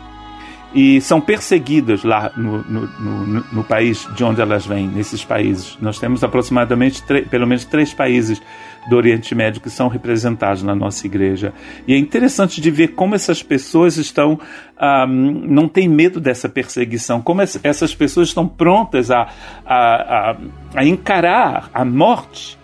e 0.74 0.98
são 1.02 1.20
perseguidas 1.20 2.02
lá 2.02 2.32
no, 2.34 2.62
no, 2.62 2.86
no, 2.86 3.44
no, 3.52 3.64
país 3.64 4.08
de 4.14 4.24
onde 4.24 4.40
elas 4.40 4.64
vêm, 4.64 4.86
nesses 4.86 5.22
países. 5.22 5.76
Nós 5.80 5.98
temos 5.98 6.24
aproximadamente, 6.24 7.02
pelo 7.28 7.46
menos, 7.46 7.66
três 7.66 7.92
países 7.92 8.40
do 8.88 8.96
Oriente 8.96 9.34
Médio 9.34 9.60
que 9.60 9.70
são 9.70 9.88
representados 9.88 10.62
na 10.62 10.74
nossa 10.74 11.06
igreja. 11.06 11.52
E 11.86 11.94
é 11.94 11.98
interessante 11.98 12.60
de 12.60 12.70
ver 12.70 12.88
como 12.88 13.14
essas 13.14 13.42
pessoas 13.42 13.96
estão, 13.96 14.38
um, 14.80 15.06
não 15.06 15.68
têm 15.68 15.88
medo 15.88 16.20
dessa 16.20 16.48
perseguição, 16.48 17.20
como 17.20 17.42
essas 17.42 17.94
pessoas 17.94 18.28
estão 18.28 18.46
prontas 18.46 19.10
a, 19.10 19.28
a, 19.64 20.30
a, 20.30 20.36
a 20.76 20.84
encarar 20.84 21.70
a 21.72 21.84
morte. 21.84 22.58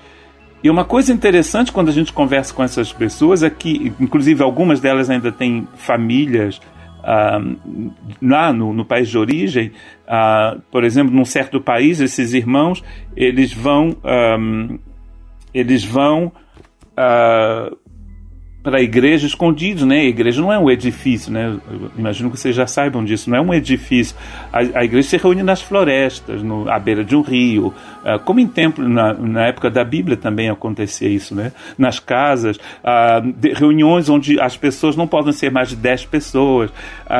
E 0.62 0.68
uma 0.68 0.84
coisa 0.84 1.12
interessante 1.12 1.70
quando 1.70 1.88
a 1.88 1.92
gente 1.92 2.12
conversa 2.12 2.52
com 2.52 2.64
essas 2.64 2.92
pessoas 2.92 3.44
é 3.44 3.50
que, 3.50 3.92
inclusive, 4.00 4.42
algumas 4.42 4.80
delas 4.80 5.08
ainda 5.08 5.30
têm 5.30 5.66
famílias 5.76 6.60
Uh, 6.98 7.94
lá 8.20 8.52
no, 8.52 8.74
no, 8.74 8.84
país 8.84 9.08
de 9.08 9.16
origem, 9.16 9.70
uh, 10.04 10.60
por 10.70 10.82
exemplo, 10.82 11.14
num 11.14 11.24
certo 11.24 11.60
país, 11.60 12.00
esses 12.00 12.34
irmãos 12.34 12.84
eles 13.16 13.52
vão 13.52 13.96
um, 14.04 14.78
eles 15.58 15.84
vão 15.84 16.32
uh, 16.96 17.76
para 18.62 18.78
a 18.78 18.82
igreja 18.82 19.26
escondidos, 19.26 19.84
né? 19.84 20.00
A 20.00 20.04
igreja 20.04 20.42
não 20.42 20.52
é 20.52 20.58
um 20.58 20.70
edifício, 20.70 21.32
né? 21.32 21.58
Eu 21.70 21.90
imagino 21.96 22.30
que 22.30 22.38
vocês 22.38 22.54
já 22.54 22.66
saibam 22.66 23.04
disso. 23.04 23.30
Não 23.30 23.38
é 23.38 23.40
um 23.40 23.54
edifício. 23.54 24.14
A, 24.52 24.58
a 24.80 24.84
igreja 24.84 25.08
se 25.08 25.16
reúne 25.16 25.42
nas 25.42 25.62
florestas, 25.62 26.42
no, 26.42 26.70
à 26.70 26.78
beira 26.78 27.02
de 27.02 27.16
um 27.16 27.22
rio, 27.22 27.68
uh, 28.04 28.18
como 28.24 28.40
em 28.40 28.46
templo 28.46 28.86
na, 28.86 29.14
na, 29.14 29.46
época 29.46 29.70
da 29.70 29.84
Bíblia 29.84 30.16
também 30.16 30.50
acontecia 30.50 31.08
isso, 31.08 31.34
né? 31.34 31.52
Nas 31.78 31.98
casas, 31.98 32.56
uh, 32.56 33.32
de, 33.32 33.52
reuniões 33.52 34.08
onde 34.08 34.40
as 34.40 34.56
pessoas 34.56 34.96
não 34.96 35.06
podem 35.06 35.32
ser 35.32 35.50
mais 35.50 35.70
de 35.70 35.76
10 35.76 36.06
pessoas. 36.06 36.70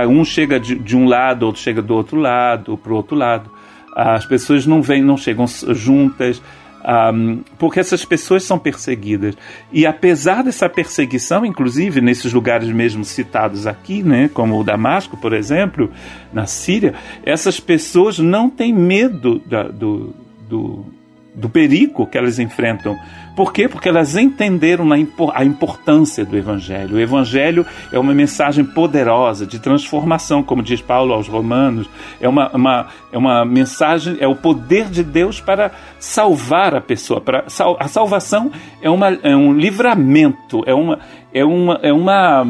Um 0.09 0.25
chega 0.25 0.61
de, 0.61 0.75
de, 0.75 0.97
um 0.97 1.09
lado, 1.09 1.47
outro 1.47 1.63
chega 1.63 1.81
do 1.81 1.95
outro 1.95 2.21
lado, 2.21 2.77
para 2.77 2.93
o 2.93 2.97
outro 2.97 3.17
lado. 3.17 3.51
As 3.97 4.27
pessoas 4.27 4.67
não 4.67 4.83
vêm, 4.83 5.03
não 5.03 5.17
chegam 5.17 5.47
juntas. 5.47 6.43
Um, 6.89 7.43
porque 7.59 7.79
essas 7.79 8.03
pessoas 8.03 8.45
são 8.45 8.59
perseguidas. 8.59 9.37
E 9.71 9.85
apesar 9.85 10.43
dessa 10.43 10.71
perseguição, 10.71 11.45
inclusive 11.45 12.01
nesses 12.01 12.33
lugares 12.33 12.67
mesmo 12.71 13.05
citados 13.05 13.67
aqui, 13.67 14.03
né, 14.03 14.31
como 14.33 14.59
o 14.59 14.65
Damasco, 14.65 15.15
por 15.19 15.35
exemplo, 15.35 15.91
na 16.33 16.47
Síria, 16.47 16.95
essas 17.23 17.61
pessoas 17.61 18.19
não 18.19 18.49
têm 18.49 18.73
medo 18.73 19.39
da, 19.41 19.65
do, 19.65 20.15
do, 20.49 20.87
do 21.35 21.51
perigo 21.51 22.07
que 22.07 22.17
elas 22.17 22.39
enfrentam. 22.39 22.97
Por 23.39 23.53
quê? 23.53 23.69
Porque 23.69 23.89
elas 23.89 24.17
entenderam 24.17 24.89
a 25.33 25.45
importância 25.45 26.25
do 26.25 26.37
Evangelho. 26.37 26.97
O 26.97 26.99
Evangelho 26.99 27.65
é 27.93 27.97
uma 27.97 28.13
mensagem 28.13 28.65
poderosa 28.65 29.47
de 29.47 29.61
transformação, 29.61 30.43
como 30.43 30.61
diz 30.61 30.81
Paulo 30.81 31.15
aos 31.15 31.29
Romanos. 31.29 31.89
É 32.21 32.29
uma, 32.29 32.51
uma, 32.51 32.87
é 33.13 33.17
uma 33.17 33.45
mensagem, 33.45 34.17
é 34.19 34.27
o 34.27 34.35
poder 34.35 34.87
de 34.87 35.05
Deus 35.05 35.41
para 35.41 35.71
salvar 36.01 36.75
a 36.75 36.81
pessoa. 36.81 37.21
Para, 37.21 37.45
a 37.47 37.87
salvação 37.87 38.51
é, 38.83 38.91
uma, 38.91 39.17
é 39.23 39.37
um 39.37 39.53
livramento, 39.53 40.65
é 40.67 40.75
uma, 40.75 40.99
é 41.33 41.45
uma, 41.45 41.79
é 41.81 41.93
uma 41.93 42.45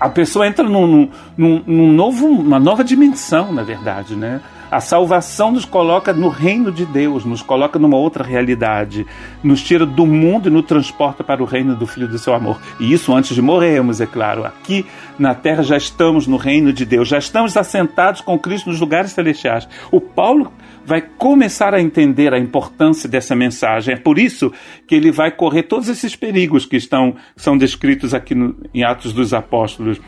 a 0.00 0.08
pessoa 0.08 0.46
entra 0.46 0.64
num, 0.64 1.10
num, 1.36 1.62
num 1.66 1.92
novo, 1.92 2.26
uma 2.26 2.58
nova 2.58 2.82
dimensão, 2.82 3.52
na 3.52 3.64
verdade, 3.64 4.16
né? 4.16 4.40
A 4.70 4.80
salvação 4.80 5.50
nos 5.50 5.64
coloca 5.64 6.12
no 6.12 6.28
reino 6.28 6.70
de 6.70 6.84
Deus, 6.84 7.24
nos 7.24 7.40
coloca 7.40 7.78
numa 7.78 7.96
outra 7.96 8.22
realidade, 8.22 9.06
nos 9.42 9.62
tira 9.62 9.86
do 9.86 10.06
mundo 10.06 10.48
e 10.48 10.52
nos 10.52 10.66
transporta 10.66 11.24
para 11.24 11.42
o 11.42 11.46
reino 11.46 11.74
do 11.74 11.86
Filho 11.86 12.06
do 12.06 12.18
seu 12.18 12.34
amor. 12.34 12.60
E 12.78 12.92
isso 12.92 13.14
antes 13.14 13.34
de 13.34 13.40
morrermos, 13.40 14.00
é 14.00 14.06
claro. 14.06 14.44
Aqui 14.44 14.84
na 15.18 15.34
terra 15.34 15.62
já 15.62 15.76
estamos 15.76 16.26
no 16.26 16.36
reino 16.36 16.70
de 16.72 16.84
Deus, 16.84 17.08
já 17.08 17.18
estamos 17.18 17.56
assentados 17.56 18.20
com 18.20 18.38
Cristo 18.38 18.68
nos 18.68 18.78
lugares 18.78 19.12
celestiais. 19.12 19.66
O 19.90 20.00
Paulo 20.00 20.52
vai 20.84 21.00
começar 21.00 21.74
a 21.74 21.80
entender 21.80 22.34
a 22.34 22.38
importância 22.38 23.08
dessa 23.08 23.34
mensagem. 23.34 23.94
É 23.94 23.96
por 23.96 24.18
isso 24.18 24.52
que 24.86 24.94
ele 24.94 25.10
vai 25.10 25.30
correr 25.30 25.62
todos 25.62 25.88
esses 25.88 26.14
perigos 26.14 26.66
que 26.66 26.76
estão 26.76 27.16
são 27.36 27.56
descritos 27.56 28.12
aqui 28.12 28.34
no, 28.34 28.54
em 28.74 28.84
Atos 28.84 29.12
dos 29.12 29.32
Apóstolos 29.32 30.00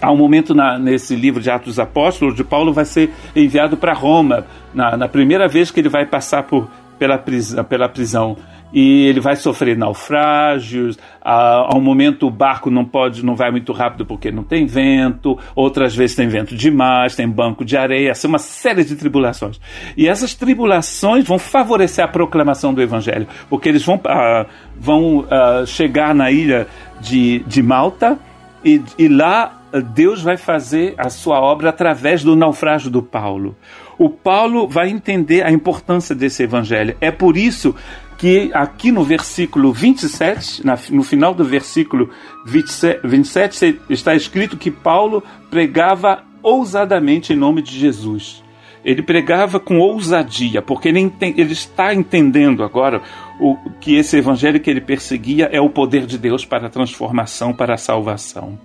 há 0.00 0.10
um 0.10 0.16
momento 0.16 0.54
na, 0.54 0.78
nesse 0.78 1.14
livro 1.14 1.40
de 1.40 1.50
Atos 1.50 1.66
dos 1.66 1.78
Apóstolos 1.78 2.34
de 2.34 2.44
Paulo 2.44 2.72
vai 2.72 2.84
ser 2.84 3.10
enviado 3.34 3.76
para 3.76 3.92
Roma 3.92 4.46
na, 4.74 4.96
na, 4.96 5.08
primeira 5.08 5.48
vez 5.48 5.70
que 5.70 5.80
ele 5.80 5.88
vai 5.88 6.06
passar 6.06 6.42
por, 6.42 6.68
pela, 6.98 7.18
prisão, 7.18 7.64
pela 7.64 7.88
prisão 7.88 8.36
e 8.72 9.06
ele 9.06 9.20
vai 9.20 9.36
sofrer 9.36 9.76
naufrágios. 9.76 10.98
A 11.22 11.74
um 11.74 11.80
momento 11.80 12.26
o 12.26 12.30
barco 12.30 12.70
não 12.70 12.84
pode, 12.84 13.24
não 13.24 13.34
vai 13.34 13.50
muito 13.50 13.72
rápido 13.72 14.04
porque 14.04 14.30
não 14.30 14.42
tem 14.42 14.66
vento. 14.66 15.38
Outras 15.54 15.94
vezes 15.94 16.16
tem 16.16 16.28
vento 16.28 16.54
demais, 16.54 17.14
tem 17.14 17.28
banco 17.28 17.64
de 17.64 17.76
areia, 17.76 18.12
assim, 18.12 18.26
uma 18.26 18.38
série 18.38 18.84
de 18.84 18.96
tribulações. 18.96 19.60
E 19.96 20.08
essas 20.08 20.34
tribulações 20.34 21.24
vão 21.24 21.38
favorecer 21.38 22.04
a 22.04 22.08
proclamação 22.08 22.74
do 22.74 22.82
evangelho, 22.82 23.26
porque 23.48 23.68
eles 23.68 23.84
vão, 23.84 23.96
uh, 23.96 24.46
vão 24.78 25.18
uh, 25.20 25.66
chegar 25.66 26.14
na 26.14 26.30
ilha 26.30 26.66
de, 27.00 27.40
de 27.46 27.62
Malta 27.62 28.18
e, 28.64 28.82
e 28.98 29.08
lá 29.08 29.62
Deus 29.80 30.22
vai 30.22 30.36
fazer 30.36 30.94
a 30.98 31.08
sua 31.08 31.40
obra 31.40 31.70
através 31.70 32.22
do 32.22 32.36
naufrágio 32.36 32.90
do 32.90 33.02
Paulo. 33.02 33.56
O 33.98 34.10
Paulo 34.10 34.68
vai 34.68 34.90
entender 34.90 35.44
a 35.44 35.50
importância 35.50 36.14
desse 36.14 36.42
evangelho. 36.42 36.96
É 37.00 37.10
por 37.10 37.36
isso 37.36 37.74
que 38.18 38.50
aqui 38.54 38.90
no 38.90 39.04
versículo 39.04 39.72
27, 39.72 40.62
no 40.90 41.02
final 41.02 41.34
do 41.34 41.44
versículo 41.44 42.10
27, 42.46 43.80
está 43.90 44.14
escrito 44.14 44.56
que 44.56 44.70
Paulo 44.70 45.22
pregava 45.50 46.22
ousadamente 46.42 47.32
em 47.32 47.36
nome 47.36 47.62
de 47.62 47.78
Jesus. 47.78 48.42
Ele 48.84 49.02
pregava 49.02 49.58
com 49.58 49.80
ousadia, 49.80 50.62
porque 50.62 50.88
ele, 50.88 51.00
entende, 51.00 51.40
ele 51.40 51.52
está 51.52 51.92
entendendo 51.92 52.62
agora 52.62 53.02
o, 53.40 53.56
que 53.80 53.96
esse 53.96 54.16
evangelho 54.16 54.60
que 54.60 54.70
ele 54.70 54.80
perseguia 54.80 55.48
é 55.50 55.60
o 55.60 55.68
poder 55.68 56.06
de 56.06 56.16
Deus 56.16 56.44
para 56.44 56.68
a 56.68 56.70
transformação, 56.70 57.52
para 57.52 57.74
a 57.74 57.78
salvação. 57.78 58.56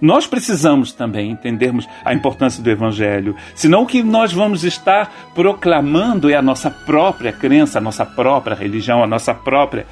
Nós 0.00 0.26
precisamos 0.26 0.92
também 0.92 1.30
entendermos 1.30 1.88
a 2.04 2.14
importância 2.14 2.62
do 2.62 2.70
Evangelho, 2.70 3.36
senão 3.54 3.82
o 3.82 3.86
que 3.86 4.02
nós 4.02 4.32
vamos 4.32 4.64
estar 4.64 5.30
proclamando 5.34 6.30
é 6.30 6.34
a 6.34 6.42
nossa 6.42 6.70
própria 6.70 7.32
crença, 7.32 7.78
a 7.78 7.82
nossa 7.82 8.04
própria 8.04 8.56
religião, 8.56 9.02
a 9.02 9.06
nossa 9.06 9.34
própria 9.34 9.86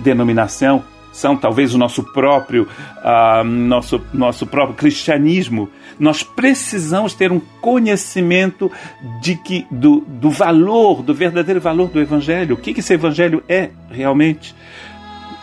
denominação, 0.00 0.84
são 1.12 1.36
talvez 1.36 1.74
o 1.74 1.78
nosso 1.78 2.02
próprio, 2.02 2.66
uh, 2.98 3.44
nosso, 3.44 4.00
nosso 4.12 4.46
próprio 4.46 4.74
cristianismo. 4.74 5.68
Nós 6.00 6.22
precisamos 6.22 7.12
ter 7.12 7.30
um 7.30 7.40
conhecimento 7.60 8.72
de 9.20 9.36
que, 9.36 9.66
do, 9.70 10.00
do 10.00 10.30
valor, 10.30 11.02
do 11.02 11.14
verdadeiro 11.14 11.60
valor 11.60 11.88
do 11.88 12.00
Evangelho. 12.00 12.54
O 12.54 12.58
que, 12.58 12.72
que 12.72 12.80
esse 12.80 12.94
Evangelho 12.94 13.44
é 13.46 13.70
realmente? 13.90 14.54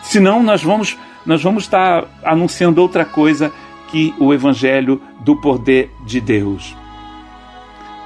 Senão 0.02 0.42
nós 0.42 0.62
vamos, 0.62 0.98
nós 1.24 1.40
vamos 1.40 1.64
estar 1.64 2.04
anunciando 2.24 2.82
outra 2.82 3.04
coisa 3.04 3.52
que 3.90 4.14
o 4.18 4.32
evangelho 4.32 5.00
do 5.20 5.36
poder 5.36 5.90
de 6.06 6.20
Deus. 6.20 6.76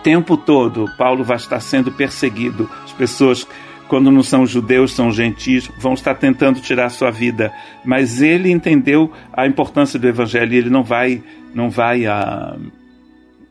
Tempo 0.03 0.37
todo, 0.37 0.91
Paulo 0.99 1.25
vai 1.25 1.37
estar 1.37 1.61
sendo 1.61 1.91
perseguido. 1.91 2.69
As 2.85 2.93
pessoas, 2.93 3.49
quando 3.89 4.11
não 4.11 4.23
são 4.23 4.47
judeus, 4.47 4.93
são 4.93 5.11
gentis, 5.11 5.71
vão 5.79 5.95
estar 5.95 6.15
tentando 6.15 6.61
tirar 6.61 6.87
a 6.87 6.91
sua 6.91 7.11
vida. 7.11 7.51
Mas 7.85 8.21
ele 8.21 8.51
entendeu 8.51 9.11
a 9.33 9.47
importância 9.47 9.99
do 9.99 10.07
evangelho 10.07 10.53
e 10.53 10.57
ele 10.59 10.71
não 10.71 10.85
vai, 10.85 11.23
não 11.55 11.71
vai, 11.71 12.07
uh, 12.07 12.61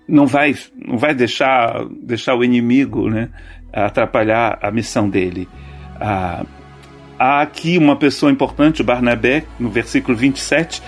não 0.07 0.27
vai, 0.27 0.55
não 0.75 0.97
vai 0.97 1.15
deixar, 1.15 1.85
deixar 2.03 2.35
o 2.35 2.43
inimigo, 2.43 3.09
né, 3.09 3.29
atrapalhar 3.73 4.59
a 4.61 4.69
missão 4.69 5.09
dele. 5.09 5.47
Uh, 5.95 6.45
há 7.17 7.41
aqui 7.41 7.79
uma 7.79 7.95
pessoa 7.95 8.31
importante, 8.31 8.81
o 8.81 8.85
Barnabé, 8.85 9.45
no 9.59 9.69
versículo 9.69 10.15
27, 10.15 10.83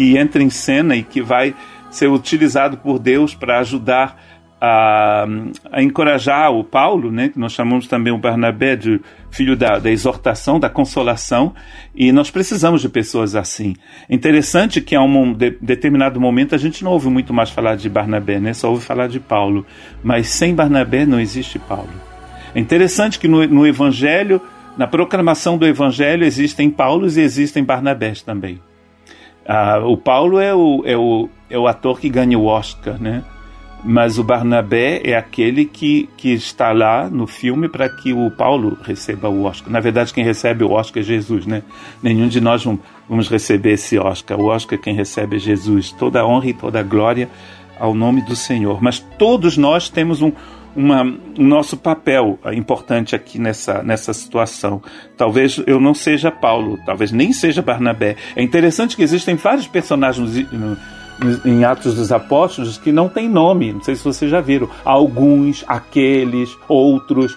que 0.00 0.16
entra 0.16 0.42
em 0.42 0.48
cena 0.48 0.96
e 0.96 1.02
que 1.02 1.20
vai 1.20 1.54
ser 1.90 2.08
utilizado 2.08 2.78
por 2.78 2.98
Deus 2.98 3.34
para 3.34 3.58
ajudar 3.58 4.18
a, 4.58 5.26
a, 5.70 5.82
encorajar 5.82 6.50
o 6.50 6.64
Paulo, 6.64 7.12
né, 7.12 7.28
que 7.28 7.38
nós 7.38 7.52
chamamos 7.52 7.86
também 7.86 8.10
o 8.10 8.16
Barnabé 8.16 8.76
de 8.76 8.98
filho 9.30 9.54
da, 9.54 9.78
da, 9.78 9.90
exortação, 9.90 10.58
da 10.58 10.70
consolação, 10.70 11.54
e 11.94 12.12
nós 12.12 12.30
precisamos 12.30 12.80
de 12.80 12.88
pessoas 12.88 13.36
assim. 13.36 13.76
Interessante 14.08 14.80
que 14.80 14.96
a 14.96 15.02
um 15.02 15.34
de, 15.34 15.50
determinado 15.60 16.18
momento 16.18 16.54
a 16.54 16.58
gente 16.58 16.82
não 16.82 16.92
ouve 16.92 17.10
muito 17.10 17.34
mais 17.34 17.50
falar 17.50 17.76
de 17.76 17.90
Barnabé, 17.90 18.40
né, 18.40 18.54
só 18.54 18.70
ouve 18.70 18.82
falar 18.82 19.06
de 19.06 19.20
Paulo, 19.20 19.66
mas 20.02 20.28
sem 20.28 20.54
Barnabé 20.54 21.04
não 21.04 21.20
existe 21.20 21.58
Paulo. 21.58 21.92
É 22.54 22.58
interessante 22.58 23.18
que 23.18 23.28
no, 23.28 23.46
no 23.46 23.66
Evangelho, 23.66 24.40
na 24.78 24.86
proclamação 24.86 25.58
do 25.58 25.66
Evangelho, 25.66 26.24
existem 26.24 26.70
Paulos 26.70 27.18
e 27.18 27.20
existem 27.20 27.62
Barnabés 27.62 28.22
também. 28.22 28.62
Ah, 29.52 29.80
o 29.84 29.96
Paulo 29.96 30.38
é 30.38 30.54
o, 30.54 30.82
é, 30.86 30.96
o, 30.96 31.28
é 31.50 31.58
o 31.58 31.66
ator 31.66 31.98
que 31.98 32.08
ganha 32.08 32.38
o 32.38 32.46
Oscar, 32.46 33.02
né? 33.02 33.24
mas 33.82 34.18
o 34.18 34.22
Barnabé 34.22 35.00
é 35.02 35.16
aquele 35.16 35.64
que, 35.64 36.08
que 36.16 36.32
está 36.32 36.72
lá 36.72 37.08
no 37.08 37.26
filme 37.26 37.68
para 37.68 37.88
que 37.88 38.12
o 38.12 38.30
Paulo 38.30 38.76
receba 38.82 39.28
o 39.28 39.44
Oscar. 39.44 39.72
Na 39.72 39.80
verdade, 39.80 40.12
quem 40.12 40.24
recebe 40.24 40.62
o 40.62 40.70
Oscar 40.70 41.02
é 41.02 41.06
Jesus, 41.06 41.46
né? 41.46 41.62
Nenhum 42.02 42.28
de 42.28 42.40
nós 42.40 42.64
vamos 43.08 43.28
receber 43.28 43.72
esse 43.72 43.98
Oscar. 43.98 44.38
O 44.38 44.46
Oscar 44.46 44.78
quem 44.78 44.94
recebe 44.94 45.36
é 45.36 45.38
Jesus. 45.38 45.92
Toda 45.92 46.20
a 46.20 46.26
honra 46.26 46.48
e 46.48 46.54
toda 46.54 46.78
a 46.80 46.82
glória 46.82 47.28
ao 47.78 47.94
nome 47.94 48.20
do 48.22 48.36
Senhor. 48.36 48.82
Mas 48.82 49.00
todos 49.18 49.56
nós 49.56 49.88
temos 49.88 50.20
um, 50.20 50.32
uma, 50.74 51.02
um 51.02 51.46
nosso 51.46 51.76
papel 51.76 52.38
importante 52.52 53.14
aqui 53.14 53.38
nessa, 53.38 53.82
nessa 53.82 54.12
situação. 54.12 54.82
Talvez 55.16 55.62
eu 55.66 55.80
não 55.80 55.94
seja 55.94 56.30
Paulo, 56.30 56.78
talvez 56.84 57.12
nem 57.12 57.32
seja 57.32 57.62
Barnabé. 57.62 58.16
É 58.36 58.42
interessante 58.42 58.96
que 58.96 59.02
existem 59.02 59.34
vários 59.34 59.66
personagens 59.66 60.48
no, 60.52 60.76
em 61.44 61.64
Atos 61.64 61.94
dos 61.94 62.12
Apóstolos 62.12 62.78
que 62.78 62.92
não 62.92 63.08
tem 63.08 63.28
nome. 63.28 63.72
Não 63.72 63.82
sei 63.82 63.94
se 63.94 64.04
vocês 64.04 64.30
já 64.30 64.40
viram. 64.40 64.68
Alguns, 64.84 65.64
aqueles, 65.66 66.56
outros. 66.68 67.36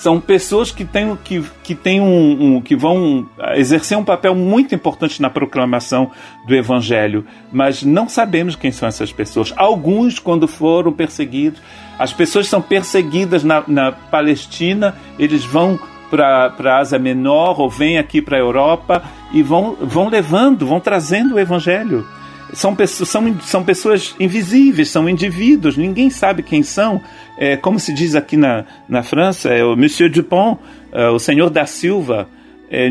São 0.00 0.18
pessoas 0.18 0.70
que 0.70 0.82
têm, 0.82 1.14
que, 1.22 1.44
que 1.62 1.74
têm 1.74 2.00
um, 2.00 2.56
um, 2.56 2.60
que 2.62 2.74
vão 2.74 3.28
exercer 3.52 3.98
um 3.98 4.02
papel 4.02 4.34
muito 4.34 4.74
importante 4.74 5.20
na 5.20 5.28
proclamação 5.28 6.10
do 6.46 6.54
Evangelho, 6.54 7.26
mas 7.52 7.82
não 7.82 8.08
sabemos 8.08 8.56
quem 8.56 8.72
são 8.72 8.88
essas 8.88 9.12
pessoas. 9.12 9.52
Alguns, 9.54 10.18
quando 10.18 10.48
foram 10.48 10.90
perseguidos, 10.90 11.60
as 11.98 12.14
pessoas 12.14 12.48
são 12.48 12.62
perseguidas 12.62 13.44
na, 13.44 13.62
na 13.66 13.92
Palestina, 13.92 14.96
eles 15.18 15.44
vão 15.44 15.78
para 16.08 16.54
a 16.58 16.78
Ásia 16.78 16.98
Menor 16.98 17.60
ou 17.60 17.68
vêm 17.68 17.98
aqui 17.98 18.22
para 18.22 18.38
a 18.38 18.40
Europa 18.40 19.02
e 19.34 19.42
vão, 19.42 19.76
vão 19.82 20.08
levando, 20.08 20.66
vão 20.66 20.80
trazendo 20.80 21.34
o 21.34 21.38
Evangelho 21.38 22.06
são 22.52 22.74
pessoas, 22.74 23.08
são, 23.08 23.40
são 23.40 23.64
pessoas 23.64 24.14
invisíveis, 24.18 24.88
são 24.88 25.08
indivíduos, 25.08 25.76
ninguém 25.76 26.10
sabe 26.10 26.42
quem 26.42 26.62
são. 26.62 27.00
É, 27.38 27.56
como 27.56 27.78
se 27.78 27.92
diz 27.92 28.14
aqui 28.14 28.36
na, 28.36 28.64
na 28.88 29.02
França, 29.02 29.48
é 29.50 29.64
o 29.64 29.76
Monsieur 29.76 30.10
Dupont, 30.10 30.58
é, 30.92 31.08
o 31.08 31.18
senhor 31.18 31.50
da 31.50 31.66
Silva, 31.66 32.28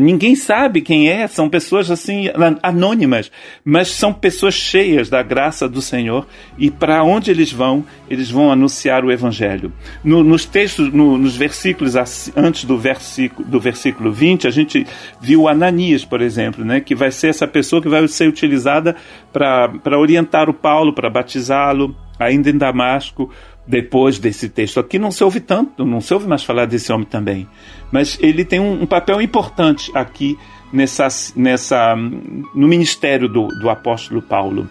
ninguém 0.00 0.36
sabe 0.36 0.82
quem 0.82 1.08
é, 1.08 1.26
são 1.26 1.48
pessoas 1.48 1.90
assim 1.90 2.26
anônimas, 2.62 3.32
mas 3.64 3.88
são 3.88 4.12
pessoas 4.12 4.54
cheias 4.54 5.08
da 5.08 5.22
graça 5.22 5.68
do 5.68 5.80
Senhor 5.80 6.26
e 6.58 6.70
para 6.70 7.02
onde 7.02 7.30
eles 7.30 7.50
vão, 7.50 7.84
eles 8.08 8.30
vão 8.30 8.52
anunciar 8.52 9.04
o 9.04 9.10
Evangelho. 9.10 9.72
No, 10.04 10.22
nos 10.22 10.44
textos, 10.44 10.92
no, 10.92 11.16
nos 11.16 11.36
versículos 11.36 11.94
antes 12.36 12.64
do 12.64 12.76
versículo, 12.76 13.48
do 13.48 13.58
versículo 13.58 14.12
20, 14.12 14.46
a 14.46 14.50
gente 14.50 14.86
viu 15.20 15.48
Ananias, 15.48 16.04
por 16.04 16.20
exemplo, 16.20 16.64
né, 16.64 16.80
que 16.80 16.94
vai 16.94 17.10
ser 17.10 17.28
essa 17.28 17.46
pessoa 17.46 17.80
que 17.80 17.88
vai 17.88 18.06
ser 18.06 18.28
utilizada 18.28 18.96
para 19.32 19.98
orientar 19.98 20.50
o 20.50 20.54
Paulo, 20.54 20.92
para 20.92 21.08
batizá-lo, 21.08 21.96
ainda 22.18 22.50
em 22.50 22.58
Damasco, 22.58 23.30
depois 23.70 24.18
desse 24.18 24.48
texto 24.48 24.80
aqui, 24.80 24.98
não 24.98 25.12
se 25.12 25.22
ouve 25.22 25.38
tanto, 25.38 25.86
não 25.86 26.00
se 26.00 26.12
ouve 26.12 26.26
mais 26.26 26.42
falar 26.42 26.66
desse 26.66 26.92
homem 26.92 27.06
também. 27.06 27.48
Mas 27.92 28.18
ele 28.20 28.44
tem 28.44 28.58
um, 28.58 28.82
um 28.82 28.86
papel 28.86 29.22
importante 29.22 29.92
aqui 29.94 30.36
nessa, 30.72 31.06
nessa, 31.36 31.94
no 31.94 32.66
ministério 32.66 33.28
do, 33.28 33.46
do 33.46 33.70
apóstolo 33.70 34.20
Paulo. 34.20 34.68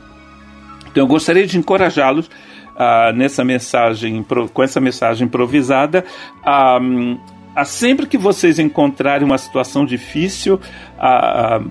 Então 0.91 1.03
eu 1.03 1.08
gostaria 1.08 1.48
de 1.48 1.58
encorajá-los 1.58 2.27
uh, 2.27 3.15
nessa 3.15 3.46
mensagem, 3.46 4.25
com 4.53 4.62
essa 4.62 4.82
mensagem 4.82 5.27
improvisada, 5.27 6.03
a 6.44 7.63
sempre 7.63 8.06
que 8.06 8.18
vocês 8.18 8.60
encontrarem 8.60 9.25
uma 9.25 9.38
situação 9.38 9.86
difícil, 9.86 10.60
a, 10.98 11.62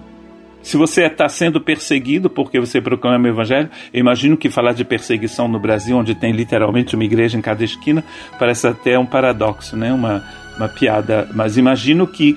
se 0.68 0.76
você 0.76 1.06
está 1.06 1.26
sendo 1.30 1.62
perseguido 1.62 2.28
porque 2.28 2.60
você 2.60 2.78
proclama 2.78 3.25
o 3.25 3.28
Evangelho, 3.28 3.70
eu 3.90 4.00
imagino 4.00 4.37
que 4.37 4.50
falar 4.50 4.75
de 4.75 4.84
perseguição 4.84 5.48
no 5.48 5.58
Brasil, 5.58 5.96
onde 5.96 6.14
tem 6.14 6.30
literalmente 6.30 6.94
uma 6.94 7.04
igreja 7.04 7.38
em 7.38 7.40
cada 7.40 7.64
esquina, 7.64 8.04
parece 8.38 8.66
até 8.66 8.98
um 8.98 9.06
paradoxo, 9.06 9.78
né? 9.78 9.90
uma, 9.90 10.22
uma 10.58 10.68
piada. 10.68 11.26
Mas 11.34 11.56
imagino 11.56 12.06
que, 12.06 12.37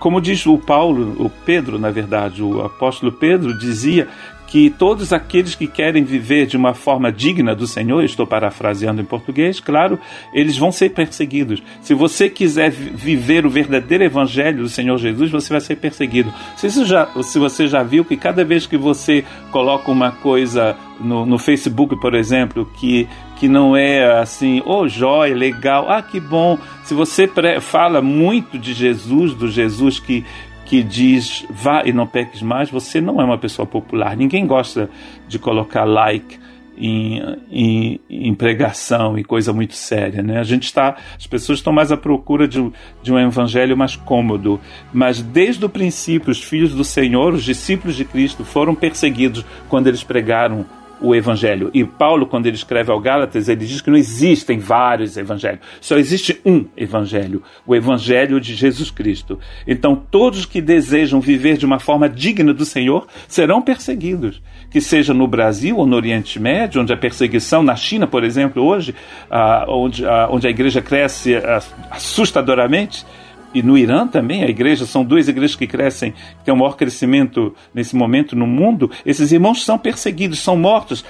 como 0.00 0.20
diz 0.20 0.44
o 0.46 0.58
Paulo, 0.58 1.14
o 1.24 1.30
Pedro, 1.30 1.78
na 1.78 1.92
verdade, 1.92 2.42
o 2.42 2.60
apóstolo 2.60 3.12
Pedro 3.12 3.56
dizia 3.56 4.08
que 4.50 4.68
todos 4.68 5.12
aqueles 5.12 5.54
que 5.54 5.68
querem 5.68 6.02
viver 6.02 6.44
de 6.44 6.56
uma 6.56 6.74
forma 6.74 7.12
digna 7.12 7.54
do 7.54 7.68
Senhor, 7.68 8.02
estou 8.02 8.26
parafraseando 8.26 9.00
em 9.00 9.04
português, 9.04 9.60
claro, 9.60 9.96
eles 10.34 10.58
vão 10.58 10.72
ser 10.72 10.90
perseguidos. 10.90 11.62
Se 11.80 11.94
você 11.94 12.28
quiser 12.28 12.68
viver 12.68 13.46
o 13.46 13.50
verdadeiro 13.50 14.02
evangelho 14.02 14.64
do 14.64 14.68
Senhor 14.68 14.98
Jesus, 14.98 15.30
você 15.30 15.52
vai 15.52 15.60
ser 15.60 15.76
perseguido. 15.76 16.34
Se, 16.56 16.68
já, 16.84 17.06
se 17.22 17.38
você 17.38 17.68
já 17.68 17.84
viu 17.84 18.04
que 18.04 18.16
cada 18.16 18.44
vez 18.44 18.66
que 18.66 18.76
você 18.76 19.24
coloca 19.52 19.88
uma 19.88 20.10
coisa 20.10 20.76
no, 21.00 21.24
no 21.24 21.38
Facebook, 21.38 21.94
por 22.00 22.14
exemplo, 22.14 22.68
que 22.80 23.08
que 23.40 23.48
não 23.48 23.74
é 23.74 24.20
assim, 24.20 24.62
oh, 24.66 24.86
jóia, 24.86 25.34
legal, 25.34 25.86
ah, 25.88 26.02
que 26.02 26.20
bom. 26.20 26.58
Se 26.84 26.92
você 26.92 27.26
fala 27.58 28.02
muito 28.02 28.58
de 28.58 28.74
Jesus, 28.74 29.32
do 29.32 29.48
Jesus 29.48 29.98
que, 29.98 30.26
que 30.70 30.84
diz 30.84 31.44
vá 31.50 31.82
e 31.84 31.92
não 31.92 32.06
peques 32.06 32.40
mais, 32.42 32.70
você 32.70 33.00
não 33.00 33.20
é 33.20 33.24
uma 33.24 33.36
pessoa 33.36 33.66
popular. 33.66 34.16
Ninguém 34.16 34.46
gosta 34.46 34.88
de 35.26 35.36
colocar 35.36 35.82
like 35.82 36.38
em, 36.78 37.20
em, 37.50 38.00
em 38.08 38.32
pregação 38.36 39.18
e 39.18 39.24
coisa 39.24 39.52
muito 39.52 39.74
séria, 39.74 40.22
né? 40.22 40.38
A 40.38 40.44
gente 40.44 40.66
está, 40.66 40.96
as 41.18 41.26
pessoas 41.26 41.58
estão 41.58 41.72
mais 41.72 41.90
à 41.90 41.96
procura 41.96 42.46
de, 42.46 42.70
de 43.02 43.12
um 43.12 43.18
evangelho 43.18 43.76
mais 43.76 43.96
cômodo, 43.96 44.60
mas 44.92 45.20
desde 45.20 45.64
o 45.64 45.68
princípio 45.68 46.30
os 46.30 46.40
filhos 46.40 46.72
do 46.72 46.84
Senhor, 46.84 47.34
os 47.34 47.42
discípulos 47.42 47.96
de 47.96 48.04
Cristo, 48.04 48.44
foram 48.44 48.72
perseguidos 48.72 49.44
quando 49.68 49.88
eles 49.88 50.04
pregaram 50.04 50.64
o 51.00 51.14
evangelho. 51.14 51.70
E 51.72 51.84
Paulo, 51.84 52.26
quando 52.26 52.46
ele 52.46 52.56
escreve 52.56 52.90
ao 52.90 53.00
Gálatas, 53.00 53.48
ele 53.48 53.64
diz 53.64 53.80
que 53.80 53.90
não 53.90 53.96
existem 53.96 54.58
vários 54.58 55.16
evangelhos, 55.16 55.60
só 55.80 55.96
existe 55.96 56.40
um 56.44 56.66
evangelho, 56.76 57.42
o 57.66 57.74
evangelho 57.74 58.40
de 58.40 58.54
Jesus 58.54 58.90
Cristo. 58.90 59.38
Então, 59.66 59.96
todos 60.10 60.44
que 60.44 60.60
desejam 60.60 61.20
viver 61.20 61.56
de 61.56 61.66
uma 61.66 61.78
forma 61.78 62.08
digna 62.08 62.52
do 62.52 62.64
Senhor 62.64 63.06
serão 63.26 63.62
perseguidos, 63.62 64.42
que 64.70 64.80
seja 64.80 65.14
no 65.14 65.26
Brasil 65.26 65.78
ou 65.78 65.86
no 65.86 65.96
Oriente 65.96 66.38
Médio, 66.38 66.82
onde 66.82 66.92
a 66.92 66.96
perseguição, 66.96 67.62
na 67.62 67.76
China, 67.76 68.06
por 68.06 68.24
exemplo, 68.24 68.62
hoje, 68.62 68.94
ah, 69.30 69.64
onde, 69.68 70.06
ah, 70.06 70.28
onde 70.30 70.46
a 70.46 70.50
igreja 70.50 70.82
cresce 70.82 71.36
ah, 71.36 71.60
assustadoramente 71.90 73.04
e 73.52 73.62
no 73.62 73.76
Irã 73.76 74.06
também, 74.06 74.44
a 74.44 74.48
igreja, 74.48 74.86
são 74.86 75.04
duas 75.04 75.28
igrejas 75.28 75.56
que 75.56 75.66
crescem, 75.66 76.12
que 76.12 76.44
têm 76.44 76.54
o 76.54 76.56
maior 76.56 76.76
crescimento 76.76 77.54
nesse 77.74 77.96
momento 77.96 78.36
no 78.36 78.46
mundo, 78.46 78.90
esses 79.04 79.32
irmãos 79.32 79.64
são 79.64 79.78
perseguidos, 79.78 80.38
são 80.38 80.56
mortos. 80.56 81.04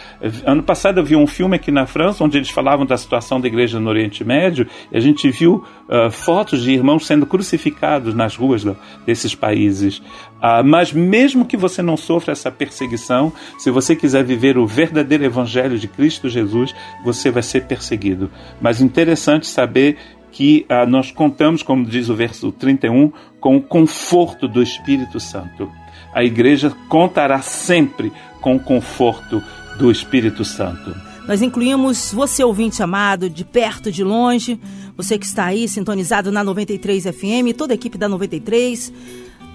Ano 0.45 0.63
passado 0.63 0.99
eu 0.99 1.05
vi 1.05 1.17
um 1.17 1.27
filme 1.27 1.57
aqui 1.57 1.71
na 1.71 1.87
França, 1.87 2.25
onde 2.25 2.39
eles 2.39 2.51
falavam 2.51 2.87
da 2.87 2.97
situação 2.97 3.41
da 3.41 3.47
igreja 3.47 3.79
no 3.79 3.91
Oriente 3.91 4.25
Médio, 4.25 4.67
e 4.91 4.97
a 4.97 5.01
gente 5.01 5.31
viu 5.31 5.65
uh, 5.89 6.11
fotos 6.11 6.63
de 6.63 6.73
irmãos 6.73 7.07
sendo 7.07 7.27
crucificados 7.27 8.15
nas 8.15 8.37
ruas 8.37 8.65
desses 9.07 9.35
países. 9.35 9.99
Uh, 9.99 10.65
mas 10.65 10.93
mesmo 10.93 11.45
que 11.45 11.57
você 11.57 11.83
não 11.83 11.97
sofra 11.97 12.33
essa 12.33 12.51
perseguição, 12.51 13.33
se 13.59 13.71
você 13.71 13.95
quiser 13.95 14.25
viver 14.25 14.57
o 14.57 14.67
verdadeiro 14.67 15.25
evangelho 15.25 15.79
de 15.79 15.87
Cristo 15.87 16.29
Jesus, 16.29 16.75
você 17.05 17.31
vai 17.31 17.43
ser 17.43 17.65
perseguido. 17.67 18.31
Mas 18.61 18.81
interessante 18.81 19.47
saber 19.47 19.99
que 20.33 20.65
ah, 20.69 20.87
nós 20.87 21.11
contamos, 21.11 21.63
como 21.63 21.85
diz 21.85 22.09
o 22.09 22.15
verso 22.15 22.53
31, 22.53 23.13
com 23.41 23.57
o 23.57 23.63
conforto 23.63 24.47
do 24.47 24.63
Espírito 24.63 25.19
Santo. 25.19 25.71
A 26.15 26.25
igreja 26.25 26.75
contará 26.89 27.41
sempre 27.41 28.13
com 28.41 28.57
o 28.57 28.61
conforto 28.61 29.43
do 29.79 29.91
Espírito 29.91 30.45
Santo. 30.45 30.95
Nós 31.27 31.43
incluímos 31.43 32.13
você, 32.13 32.43
ouvinte 32.43 32.83
amado, 32.83 33.31
de 33.31 33.45
perto, 33.45 33.93
de 33.93 34.03
longe, 34.03 34.59
você 34.97 35.19
que 35.19 35.27
está 35.27 35.47
aí 35.47 35.69
sintonizado 35.69 36.33
na 36.33 36.43
93 36.43 37.05
FM, 37.05 37.57
toda 37.57 37.73
a 37.73 37.77
equipe 37.77 37.97
da 37.97 38.09
93, 38.09 38.93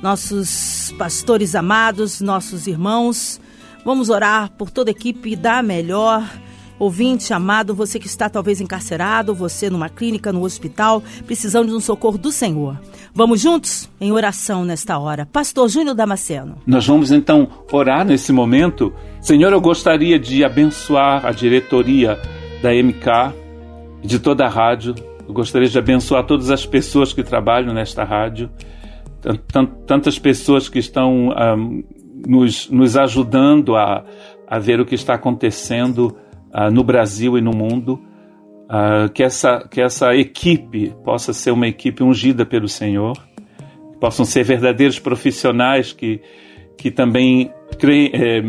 nossos 0.01 0.93
pastores 0.97 1.55
amados, 1.55 2.21
nossos 2.21 2.67
irmãos. 2.67 3.41
Vamos 3.83 4.09
orar 4.09 4.51
por 4.51 4.69
toda 4.71 4.89
a 4.89 4.93
equipe 4.93 5.35
da 5.35 5.61
melhor 5.61 6.23
Ouvinte 6.77 7.33
amado, 7.33 7.73
você 7.73 7.97
que 7.97 8.07
está 8.07 8.29
talvez 8.29 8.59
encarcerado, 8.59 9.33
você 9.33 9.69
numa 9.69 9.87
clínica, 9.87 10.33
no 10.33 10.43
hospital, 10.43 11.01
precisando 11.25 11.69
de 11.69 11.73
um 11.73 11.79
socorro 11.79 12.17
do 12.17 12.31
Senhor. 12.31 12.77
Vamos 13.13 13.39
juntos 13.39 13.89
em 13.99 14.11
oração 14.11 14.65
nesta 14.65 14.99
hora. 14.99 15.25
Pastor 15.25 15.69
Júnior 15.69 15.95
Damasceno. 15.95 16.57
Nós 16.67 16.85
vamos 16.85 17.11
então 17.11 17.47
orar 17.71 18.05
nesse 18.05 18.33
momento. 18.33 18.93
Senhor, 19.21 19.53
eu 19.53 19.61
gostaria 19.61 20.19
de 20.19 20.43
abençoar 20.43 21.25
a 21.25 21.31
diretoria 21.31 22.19
da 22.61 22.71
MK 22.71 23.33
e 24.03 24.07
de 24.07 24.19
toda 24.19 24.45
a 24.45 24.49
rádio. 24.49 24.93
Eu 25.25 25.33
gostaria 25.33 25.69
de 25.69 25.79
abençoar 25.79 26.25
todas 26.25 26.51
as 26.51 26.65
pessoas 26.65 27.13
que 27.13 27.23
trabalham 27.23 27.73
nesta 27.73 28.03
rádio, 28.03 28.49
tantas 29.87 30.19
pessoas 30.19 30.67
que 30.67 30.79
estão 30.79 31.29
um, 31.29 31.31
ah, 31.31 31.55
nos, 32.27 32.69
nos 32.69 32.97
ajudando 32.97 33.77
a, 33.77 34.03
a 34.45 34.59
ver 34.59 34.81
o 34.81 34.85
que 34.85 34.93
está 34.93 35.13
acontecendo 35.13 36.15
uh, 36.55 36.71
no 36.71 36.83
Brasil 36.83 37.37
e 37.37 37.41
no 37.41 37.51
mundo, 37.51 38.01
uh, 38.65 39.09
que, 39.13 39.21
essa, 39.21 39.67
que 39.69 39.81
essa 39.81 40.15
equipe 40.15 40.93
possa 41.03 41.33
ser 41.33 41.51
uma 41.51 41.67
equipe 41.67 42.01
ungida 42.01 42.45
pelo 42.45 42.69
Senhor, 42.69 43.17
que 43.91 43.99
possam 43.99 44.25
ser 44.25 44.43
verdadeiros 44.43 44.97
profissionais 44.97 45.91
que, 45.91 46.21
que 46.77 46.89
também 46.89 47.51
creem, 47.77 48.11
eh, 48.13 48.43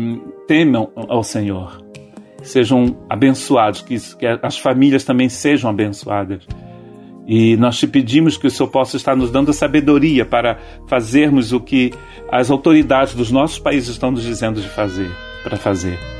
temam 0.47 0.91
ao 0.95 1.23
Senhor. 1.23 1.85
sejam 2.43 2.97
abençoados, 3.09 3.81
que, 3.81 3.97
que 4.15 4.25
as 4.25 4.57
famílias 4.57 5.03
também 5.03 5.27
sejam 5.27 5.69
abençoadas. 5.69 6.47
E 7.27 7.57
nós 7.57 7.77
te 7.77 7.85
pedimos 7.85 8.37
que 8.37 8.47
o 8.47 8.49
Senhor 8.49 8.69
possa 8.69 8.95
estar 8.95 9.13
nos 9.13 9.29
dando 9.29 9.51
a 9.51 9.53
sabedoria 9.53 10.25
para 10.25 10.57
fazermos 10.87 11.51
o 11.51 11.59
que 11.59 11.91
as 12.31 12.49
autoridades 12.49 13.15
dos 13.15 13.31
nossos 13.31 13.59
países 13.59 13.89
estão 13.89 14.11
nos 14.11 14.23
dizendo 14.23 14.61
de 14.61 14.69
fazer, 14.69 15.11
para 15.43 15.57
fazer. 15.57 16.16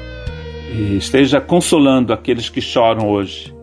E 0.74 0.98
esteja 0.98 1.40
consolando 1.40 2.14
aqueles 2.14 2.50
que 2.50 2.62
choram 2.62 3.10
hoje. 3.10 3.56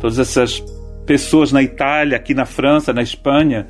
Todas 0.00 0.18
essas 0.18 0.62
pessoas 1.04 1.52
na 1.52 1.62
Itália, 1.62 2.16
aqui 2.16 2.34
na 2.34 2.46
França, 2.46 2.92
na 2.92 3.02
Espanha, 3.02 3.68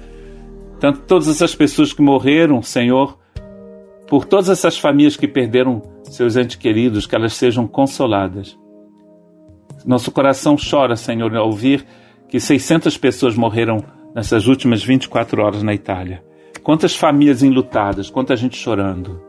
tanto 0.81 1.01
todas 1.01 1.29
essas 1.29 1.55
pessoas 1.55 1.93
que 1.93 2.03
morreram, 2.03 2.63
Senhor, 2.63 3.19
por 4.09 4.25
todas 4.25 4.49
essas 4.49 4.79
famílias 4.79 5.17
que 5.17 5.27
perderam 5.27 5.83
seus 6.05 6.37
entes 6.37 6.57
queridos, 6.57 7.07
que 7.07 7.15
elas 7.15 7.35
sejam 7.35 7.67
consoladas. 7.67 8.59
Nosso 9.85 10.11
coração 10.11 10.57
chora, 10.57 10.97
Senhor, 10.97 11.35
ao 11.37 11.47
ouvir 11.47 11.85
que 12.29 12.39
600 12.39 12.97
pessoas 12.97 13.37
morreram 13.37 13.85
nessas 14.15 14.47
últimas 14.47 14.83
24 14.83 15.43
horas 15.43 15.63
na 15.63 15.75
Itália. 15.75 16.23
Quantas 16.63 16.97
famílias 16.97 17.43
enlutadas, 17.43 18.09
quanta 18.09 18.37
gente 18.37 18.57
chorando. 18.57 19.21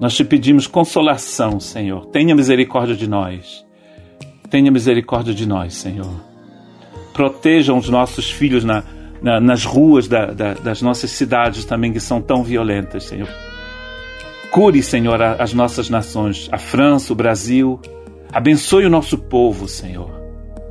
Nós 0.00 0.16
te 0.16 0.24
pedimos 0.24 0.66
consolação, 0.66 1.60
Senhor. 1.60 2.06
Tenha 2.06 2.34
misericórdia 2.34 2.96
de 2.96 3.06
nós. 3.06 3.66
Tenha 4.48 4.70
misericórdia 4.70 5.34
de 5.34 5.46
nós, 5.46 5.74
Senhor. 5.74 6.10
Protejam 7.12 7.76
os 7.76 7.88
nossos 7.90 8.30
filhos 8.30 8.64
na, 8.64 8.82
na, 9.20 9.38
nas 9.38 9.64
ruas 9.66 10.08
da, 10.08 10.26
da, 10.26 10.54
das 10.54 10.80
nossas 10.80 11.10
cidades 11.10 11.66
também, 11.66 11.92
que 11.92 12.00
são 12.00 12.22
tão 12.22 12.42
violentas, 12.42 13.04
Senhor. 13.04 13.28
Cure, 14.50 14.82
Senhor, 14.82 15.20
as 15.22 15.52
nossas 15.52 15.90
nações, 15.90 16.48
a 16.50 16.56
França, 16.56 17.12
o 17.12 17.16
Brasil. 17.16 17.78
Abençoe 18.32 18.86
o 18.86 18.90
nosso 18.90 19.18
povo, 19.18 19.68
Senhor. 19.68 20.10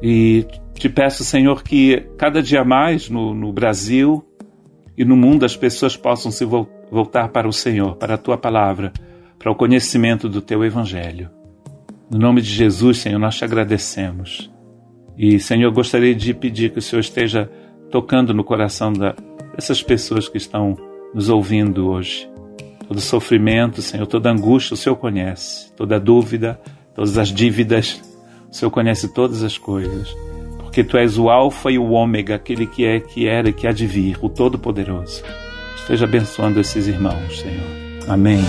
E 0.02 0.44
te 0.74 0.89
peço, 0.89 1.24
Senhor, 1.24 1.62
que 1.62 2.04
cada 2.18 2.42
dia 2.42 2.63
mais 2.65 3.10
no, 3.10 3.36
no 3.36 3.54
Brasil 3.54 4.26
e 4.98 5.06
no 5.06 5.15
mundo 5.15 5.46
as 5.46 5.56
pessoas 5.56 5.96
possam 5.96 6.32
se 6.32 6.44
voltar 6.44 7.30
para 7.30 7.48
o 7.48 7.54
Senhor, 7.54 7.96
para 7.96 8.15
a 8.15 8.18
tua 8.18 8.38
palavra, 8.38 8.92
para 9.39 9.52
o 9.52 9.56
conhecimento 9.56 10.28
do 10.28 10.41
teu 10.41 10.63
evangelho. 10.63 11.30
No 12.12 12.19
nome 12.19 12.41
de 12.41 12.49
Jesus, 12.49 12.97
Senhor, 12.99 13.17
nós 13.17 13.36
te 13.36 13.45
agradecemos. 13.45 14.52
E, 15.17 15.39
Senhor, 15.39 15.71
gostaria 15.71 16.13
de 16.13 16.34
pedir 16.34 16.71
que 16.71 16.80
o 16.80 16.82
Senhor 16.82 16.99
esteja 16.99 17.49
tocando 17.89 18.34
no 18.34 18.43
coração 18.43 18.93
da, 18.93 19.15
dessas 19.56 19.82
pessoas 19.82 20.28
que 20.28 20.38
estão 20.38 20.78
nos 21.13 21.30
ouvindo 21.30 21.88
hoje. 21.88 22.30
Todo 22.88 22.99
sofrimento, 22.99 23.82
Senhor, 23.82 24.06
toda 24.06 24.30
angústia, 24.30 24.73
o 24.73 24.78
Senhor 24.78 24.95
conhece. 24.97 25.71
Toda 25.73 25.99
dúvida, 25.99 26.60
todas 26.93 27.17
as 27.17 27.30
dívidas, 27.30 28.02
o 28.52 28.54
Senhor 28.54 28.69
conhece 28.69 29.13
todas 29.13 29.41
as 29.41 29.58
coisas 29.58 30.13
porque 30.69 30.84
tu 30.84 30.97
és 30.97 31.17
o 31.17 31.30
Alfa 31.30 31.71
e 31.71 31.80
o 31.80 31.89
Ômega, 31.89 32.36
aquele 32.36 32.67
que 32.67 32.86
é, 32.86 32.99
que 32.99 33.28
era 33.28 33.49
e 33.49 33.54
que 33.54 33.65
há 33.65 33.71
de 33.71 33.88
vir, 33.88 34.17
o 34.21 34.30
Todo-Poderoso. 34.30 35.23
Esteja 35.75 36.06
abençoando 36.06 36.60
esses 36.60 36.88
irmãos, 36.88 37.39
Senhor. 37.39 37.65
Amém. 38.08 38.39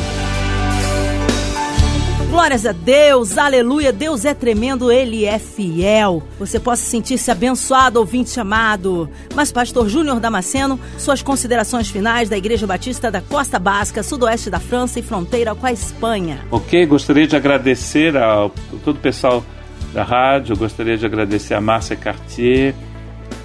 Glórias 2.41 2.65
a 2.65 2.73
Deus, 2.73 3.37
aleluia, 3.37 3.93
Deus 3.93 4.25
é 4.25 4.33
tremendo, 4.33 4.91
Ele 4.91 5.27
é 5.27 5.39
fiel. 5.39 6.23
Você 6.39 6.59
possa 6.59 6.83
sentir-se 6.83 7.31
abençoado, 7.31 8.01
ouvinte 8.01 8.41
amado. 8.41 9.11
Mas, 9.35 9.53
Pastor 9.53 9.91
Júnior 9.91 10.19
Damasceno, 10.21 10.81
suas 10.97 11.21
considerações 11.21 11.91
finais 11.91 12.31
da 12.31 12.39
Igreja 12.39 12.67
Batista 12.67 13.11
da 13.11 13.21
Costa 13.21 13.59
Basca, 13.59 14.03
sudoeste 14.03 14.49
da 14.49 14.59
França 14.59 14.99
e 14.99 15.03
fronteira 15.03 15.55
com 15.55 15.67
a 15.67 15.71
Espanha. 15.71 16.41
Ok, 16.51 16.87
gostaria 16.87 17.27
de 17.27 17.37
agradecer 17.37 18.17
a 18.17 18.51
todo 18.83 18.97
o 18.97 19.01
pessoal 19.01 19.45
da 19.93 20.03
rádio. 20.03 20.57
Gostaria 20.57 20.97
de 20.97 21.05
agradecer 21.05 21.53
a 21.53 21.61
Márcia 21.61 21.95
Cartier, 21.95 22.75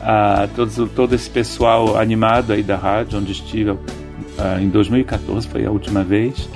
a 0.02 0.48
todos, 0.56 0.78
todo 0.92 1.14
esse 1.14 1.30
pessoal 1.30 2.00
animado 2.00 2.54
aí 2.54 2.64
da 2.64 2.78
rádio, 2.78 3.20
onde 3.20 3.34
estive 3.34 3.72
uh, 3.72 3.82
em 4.62 4.70
2014, 4.70 5.50
foi 5.50 5.66
a 5.66 5.70
última 5.70 6.02
vez. 6.02 6.48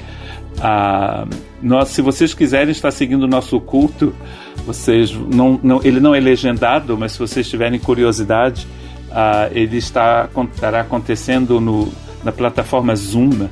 Uh, 0.58 1.30
nós, 1.62 1.90
se 1.90 2.02
vocês 2.02 2.34
quiserem 2.34 2.72
estar 2.72 2.92
seguindo 2.92 3.24
o 3.24 3.28
nosso 3.28 3.60
culto, 3.62 4.14
vocês 4.66 5.12
não, 5.14 5.60
não, 5.64 5.82
ele 5.84 6.00
não 6.00 6.14
é 6.14 6.20
legendado, 6.20 6.98
mas 6.98 7.14
se 7.14 7.20
vocês 7.20 7.48
tiverem 7.50 7.80
curiosidade, 7.80 8.68
uh, 9.10 9.52
ele 9.52 9.78
está, 9.78 10.30
estará 10.54 10.82
acontecendo 10.82 11.62
no, 11.62 11.92
na 12.24 12.32
plataforma 12.32 12.96
Zoom 12.96 13.30
uh, 13.30 13.50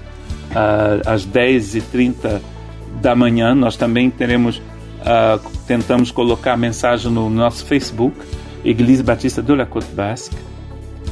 às 1.05 1.25
10h30 1.25 2.41
da 3.01 3.15
manhã. 3.15 3.55
Nós 3.55 3.77
também 3.77 4.09
teremos 4.09 4.61
Uh, 5.07 5.39
tentamos 5.65 6.11
colocar 6.11 6.53
a 6.53 6.57
mensagem 6.57 7.09
no 7.09 7.29
nosso 7.29 7.65
Facebook, 7.65 8.17
Igreja 8.63 9.03
Batista 9.03 9.41
de 9.41 9.55
la 9.55 9.65
Côte 9.65 9.87
Basque. 9.93 10.35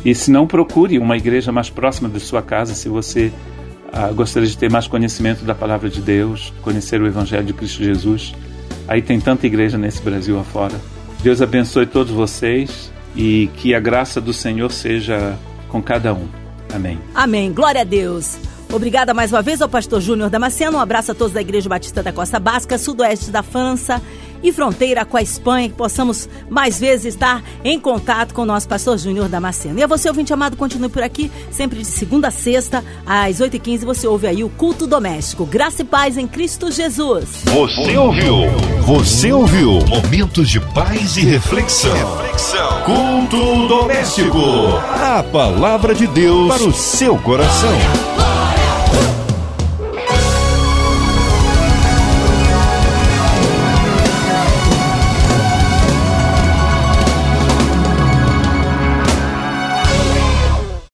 E 0.03 0.13
se 0.13 0.29
não, 0.29 0.45
procure 0.45 0.99
uma 0.99 1.15
igreja 1.15 1.51
mais 1.51 1.69
próxima 1.69 2.09
de 2.09 2.19
sua 2.19 2.41
casa 2.41 2.73
se 2.73 2.89
você 2.89 3.31
uh, 3.93 4.13
gostaria 4.13 4.47
de 4.47 4.57
ter 4.57 4.69
mais 4.69 4.87
conhecimento 4.87 5.43
da 5.43 5.55
palavra 5.55 5.89
de 5.89 6.01
Deus, 6.01 6.53
conhecer 6.61 7.01
o 7.01 7.07
Evangelho 7.07 7.45
de 7.45 7.53
Cristo 7.53 7.83
Jesus. 7.83 8.33
Aí 8.87 9.01
tem 9.01 9.19
tanta 9.19 9.45
igreja 9.45 9.77
nesse 9.77 10.01
Brasil 10.01 10.39
afora. 10.39 10.75
Deus 11.21 11.41
abençoe 11.41 11.85
todos 11.85 12.11
vocês 12.11 12.91
e 13.15 13.49
que 13.55 13.73
a 13.73 13.79
graça 13.79 14.21
do 14.21 14.33
Senhor 14.33 14.71
seja 14.71 15.37
com 15.69 15.81
cada 15.81 16.13
um. 16.13 16.27
Amém. 16.73 16.99
Amém. 17.13 17.53
Glória 17.53 17.81
a 17.81 17.85
Deus. 17.85 18.37
Obrigada 18.75 19.13
mais 19.13 19.31
uma 19.31 19.41
vez 19.41 19.61
ao 19.61 19.69
pastor 19.69 20.01
Júnior 20.01 20.29
Damasceno. 20.29 20.77
Um 20.77 20.81
abraço 20.81 21.13
a 21.13 21.15
todos 21.15 21.31
da 21.31 21.39
Igreja 21.39 21.69
Batista 21.69 22.03
da 22.03 22.11
Costa 22.11 22.41
Basca, 22.41 22.77
sudoeste 22.77 23.31
da 23.31 23.41
França 23.41 24.01
e 24.43 24.51
fronteira 24.51 25.05
com 25.05 25.15
a 25.15 25.21
Espanha, 25.21 25.69
que 25.69 25.75
possamos 25.75 26.27
mais 26.49 26.77
vezes 26.77 27.13
estar 27.13 27.41
em 27.63 27.79
contato 27.79 28.33
com 28.33 28.41
o 28.41 28.45
nosso 28.45 28.67
pastor 28.67 28.97
Júnior 28.97 29.29
Damasceno. 29.29 29.79
E 29.79 29.83
a 29.83 29.87
você, 29.87 30.09
ouvinte 30.09 30.33
amado, 30.33 30.57
continue 30.57 30.89
por 30.89 31.01
aqui, 31.01 31.31
sempre 31.49 31.79
de 31.79 31.85
segunda 31.85 32.27
a 32.27 32.31
sexta, 32.31 32.83
às 33.05 33.39
8h15, 33.39 33.85
você 33.85 34.07
ouve 34.07 34.27
aí 34.27 34.43
o 34.43 34.49
Culto 34.49 34.85
Doméstico. 34.85 35.45
Graça 35.45 35.81
e 35.81 35.85
paz 35.85 36.17
em 36.17 36.27
Cristo 36.27 36.69
Jesus. 36.69 37.43
Você 37.45 37.95
ouviu? 37.95 38.49
Você 38.81 39.31
ouviu? 39.31 39.79
Momentos 39.87 40.49
de 40.49 40.59
paz 40.59 41.15
e 41.15 41.21
reflexão. 41.21 41.93
reflexão. 41.93 42.81
Culto 42.83 43.67
Doméstico. 43.69 44.37
A 45.01 45.23
palavra 45.23 45.95
de 45.95 46.07
Deus 46.07 46.49
para 46.49 46.67
o 46.67 46.73
seu 46.73 47.17
coração. 47.19 48.34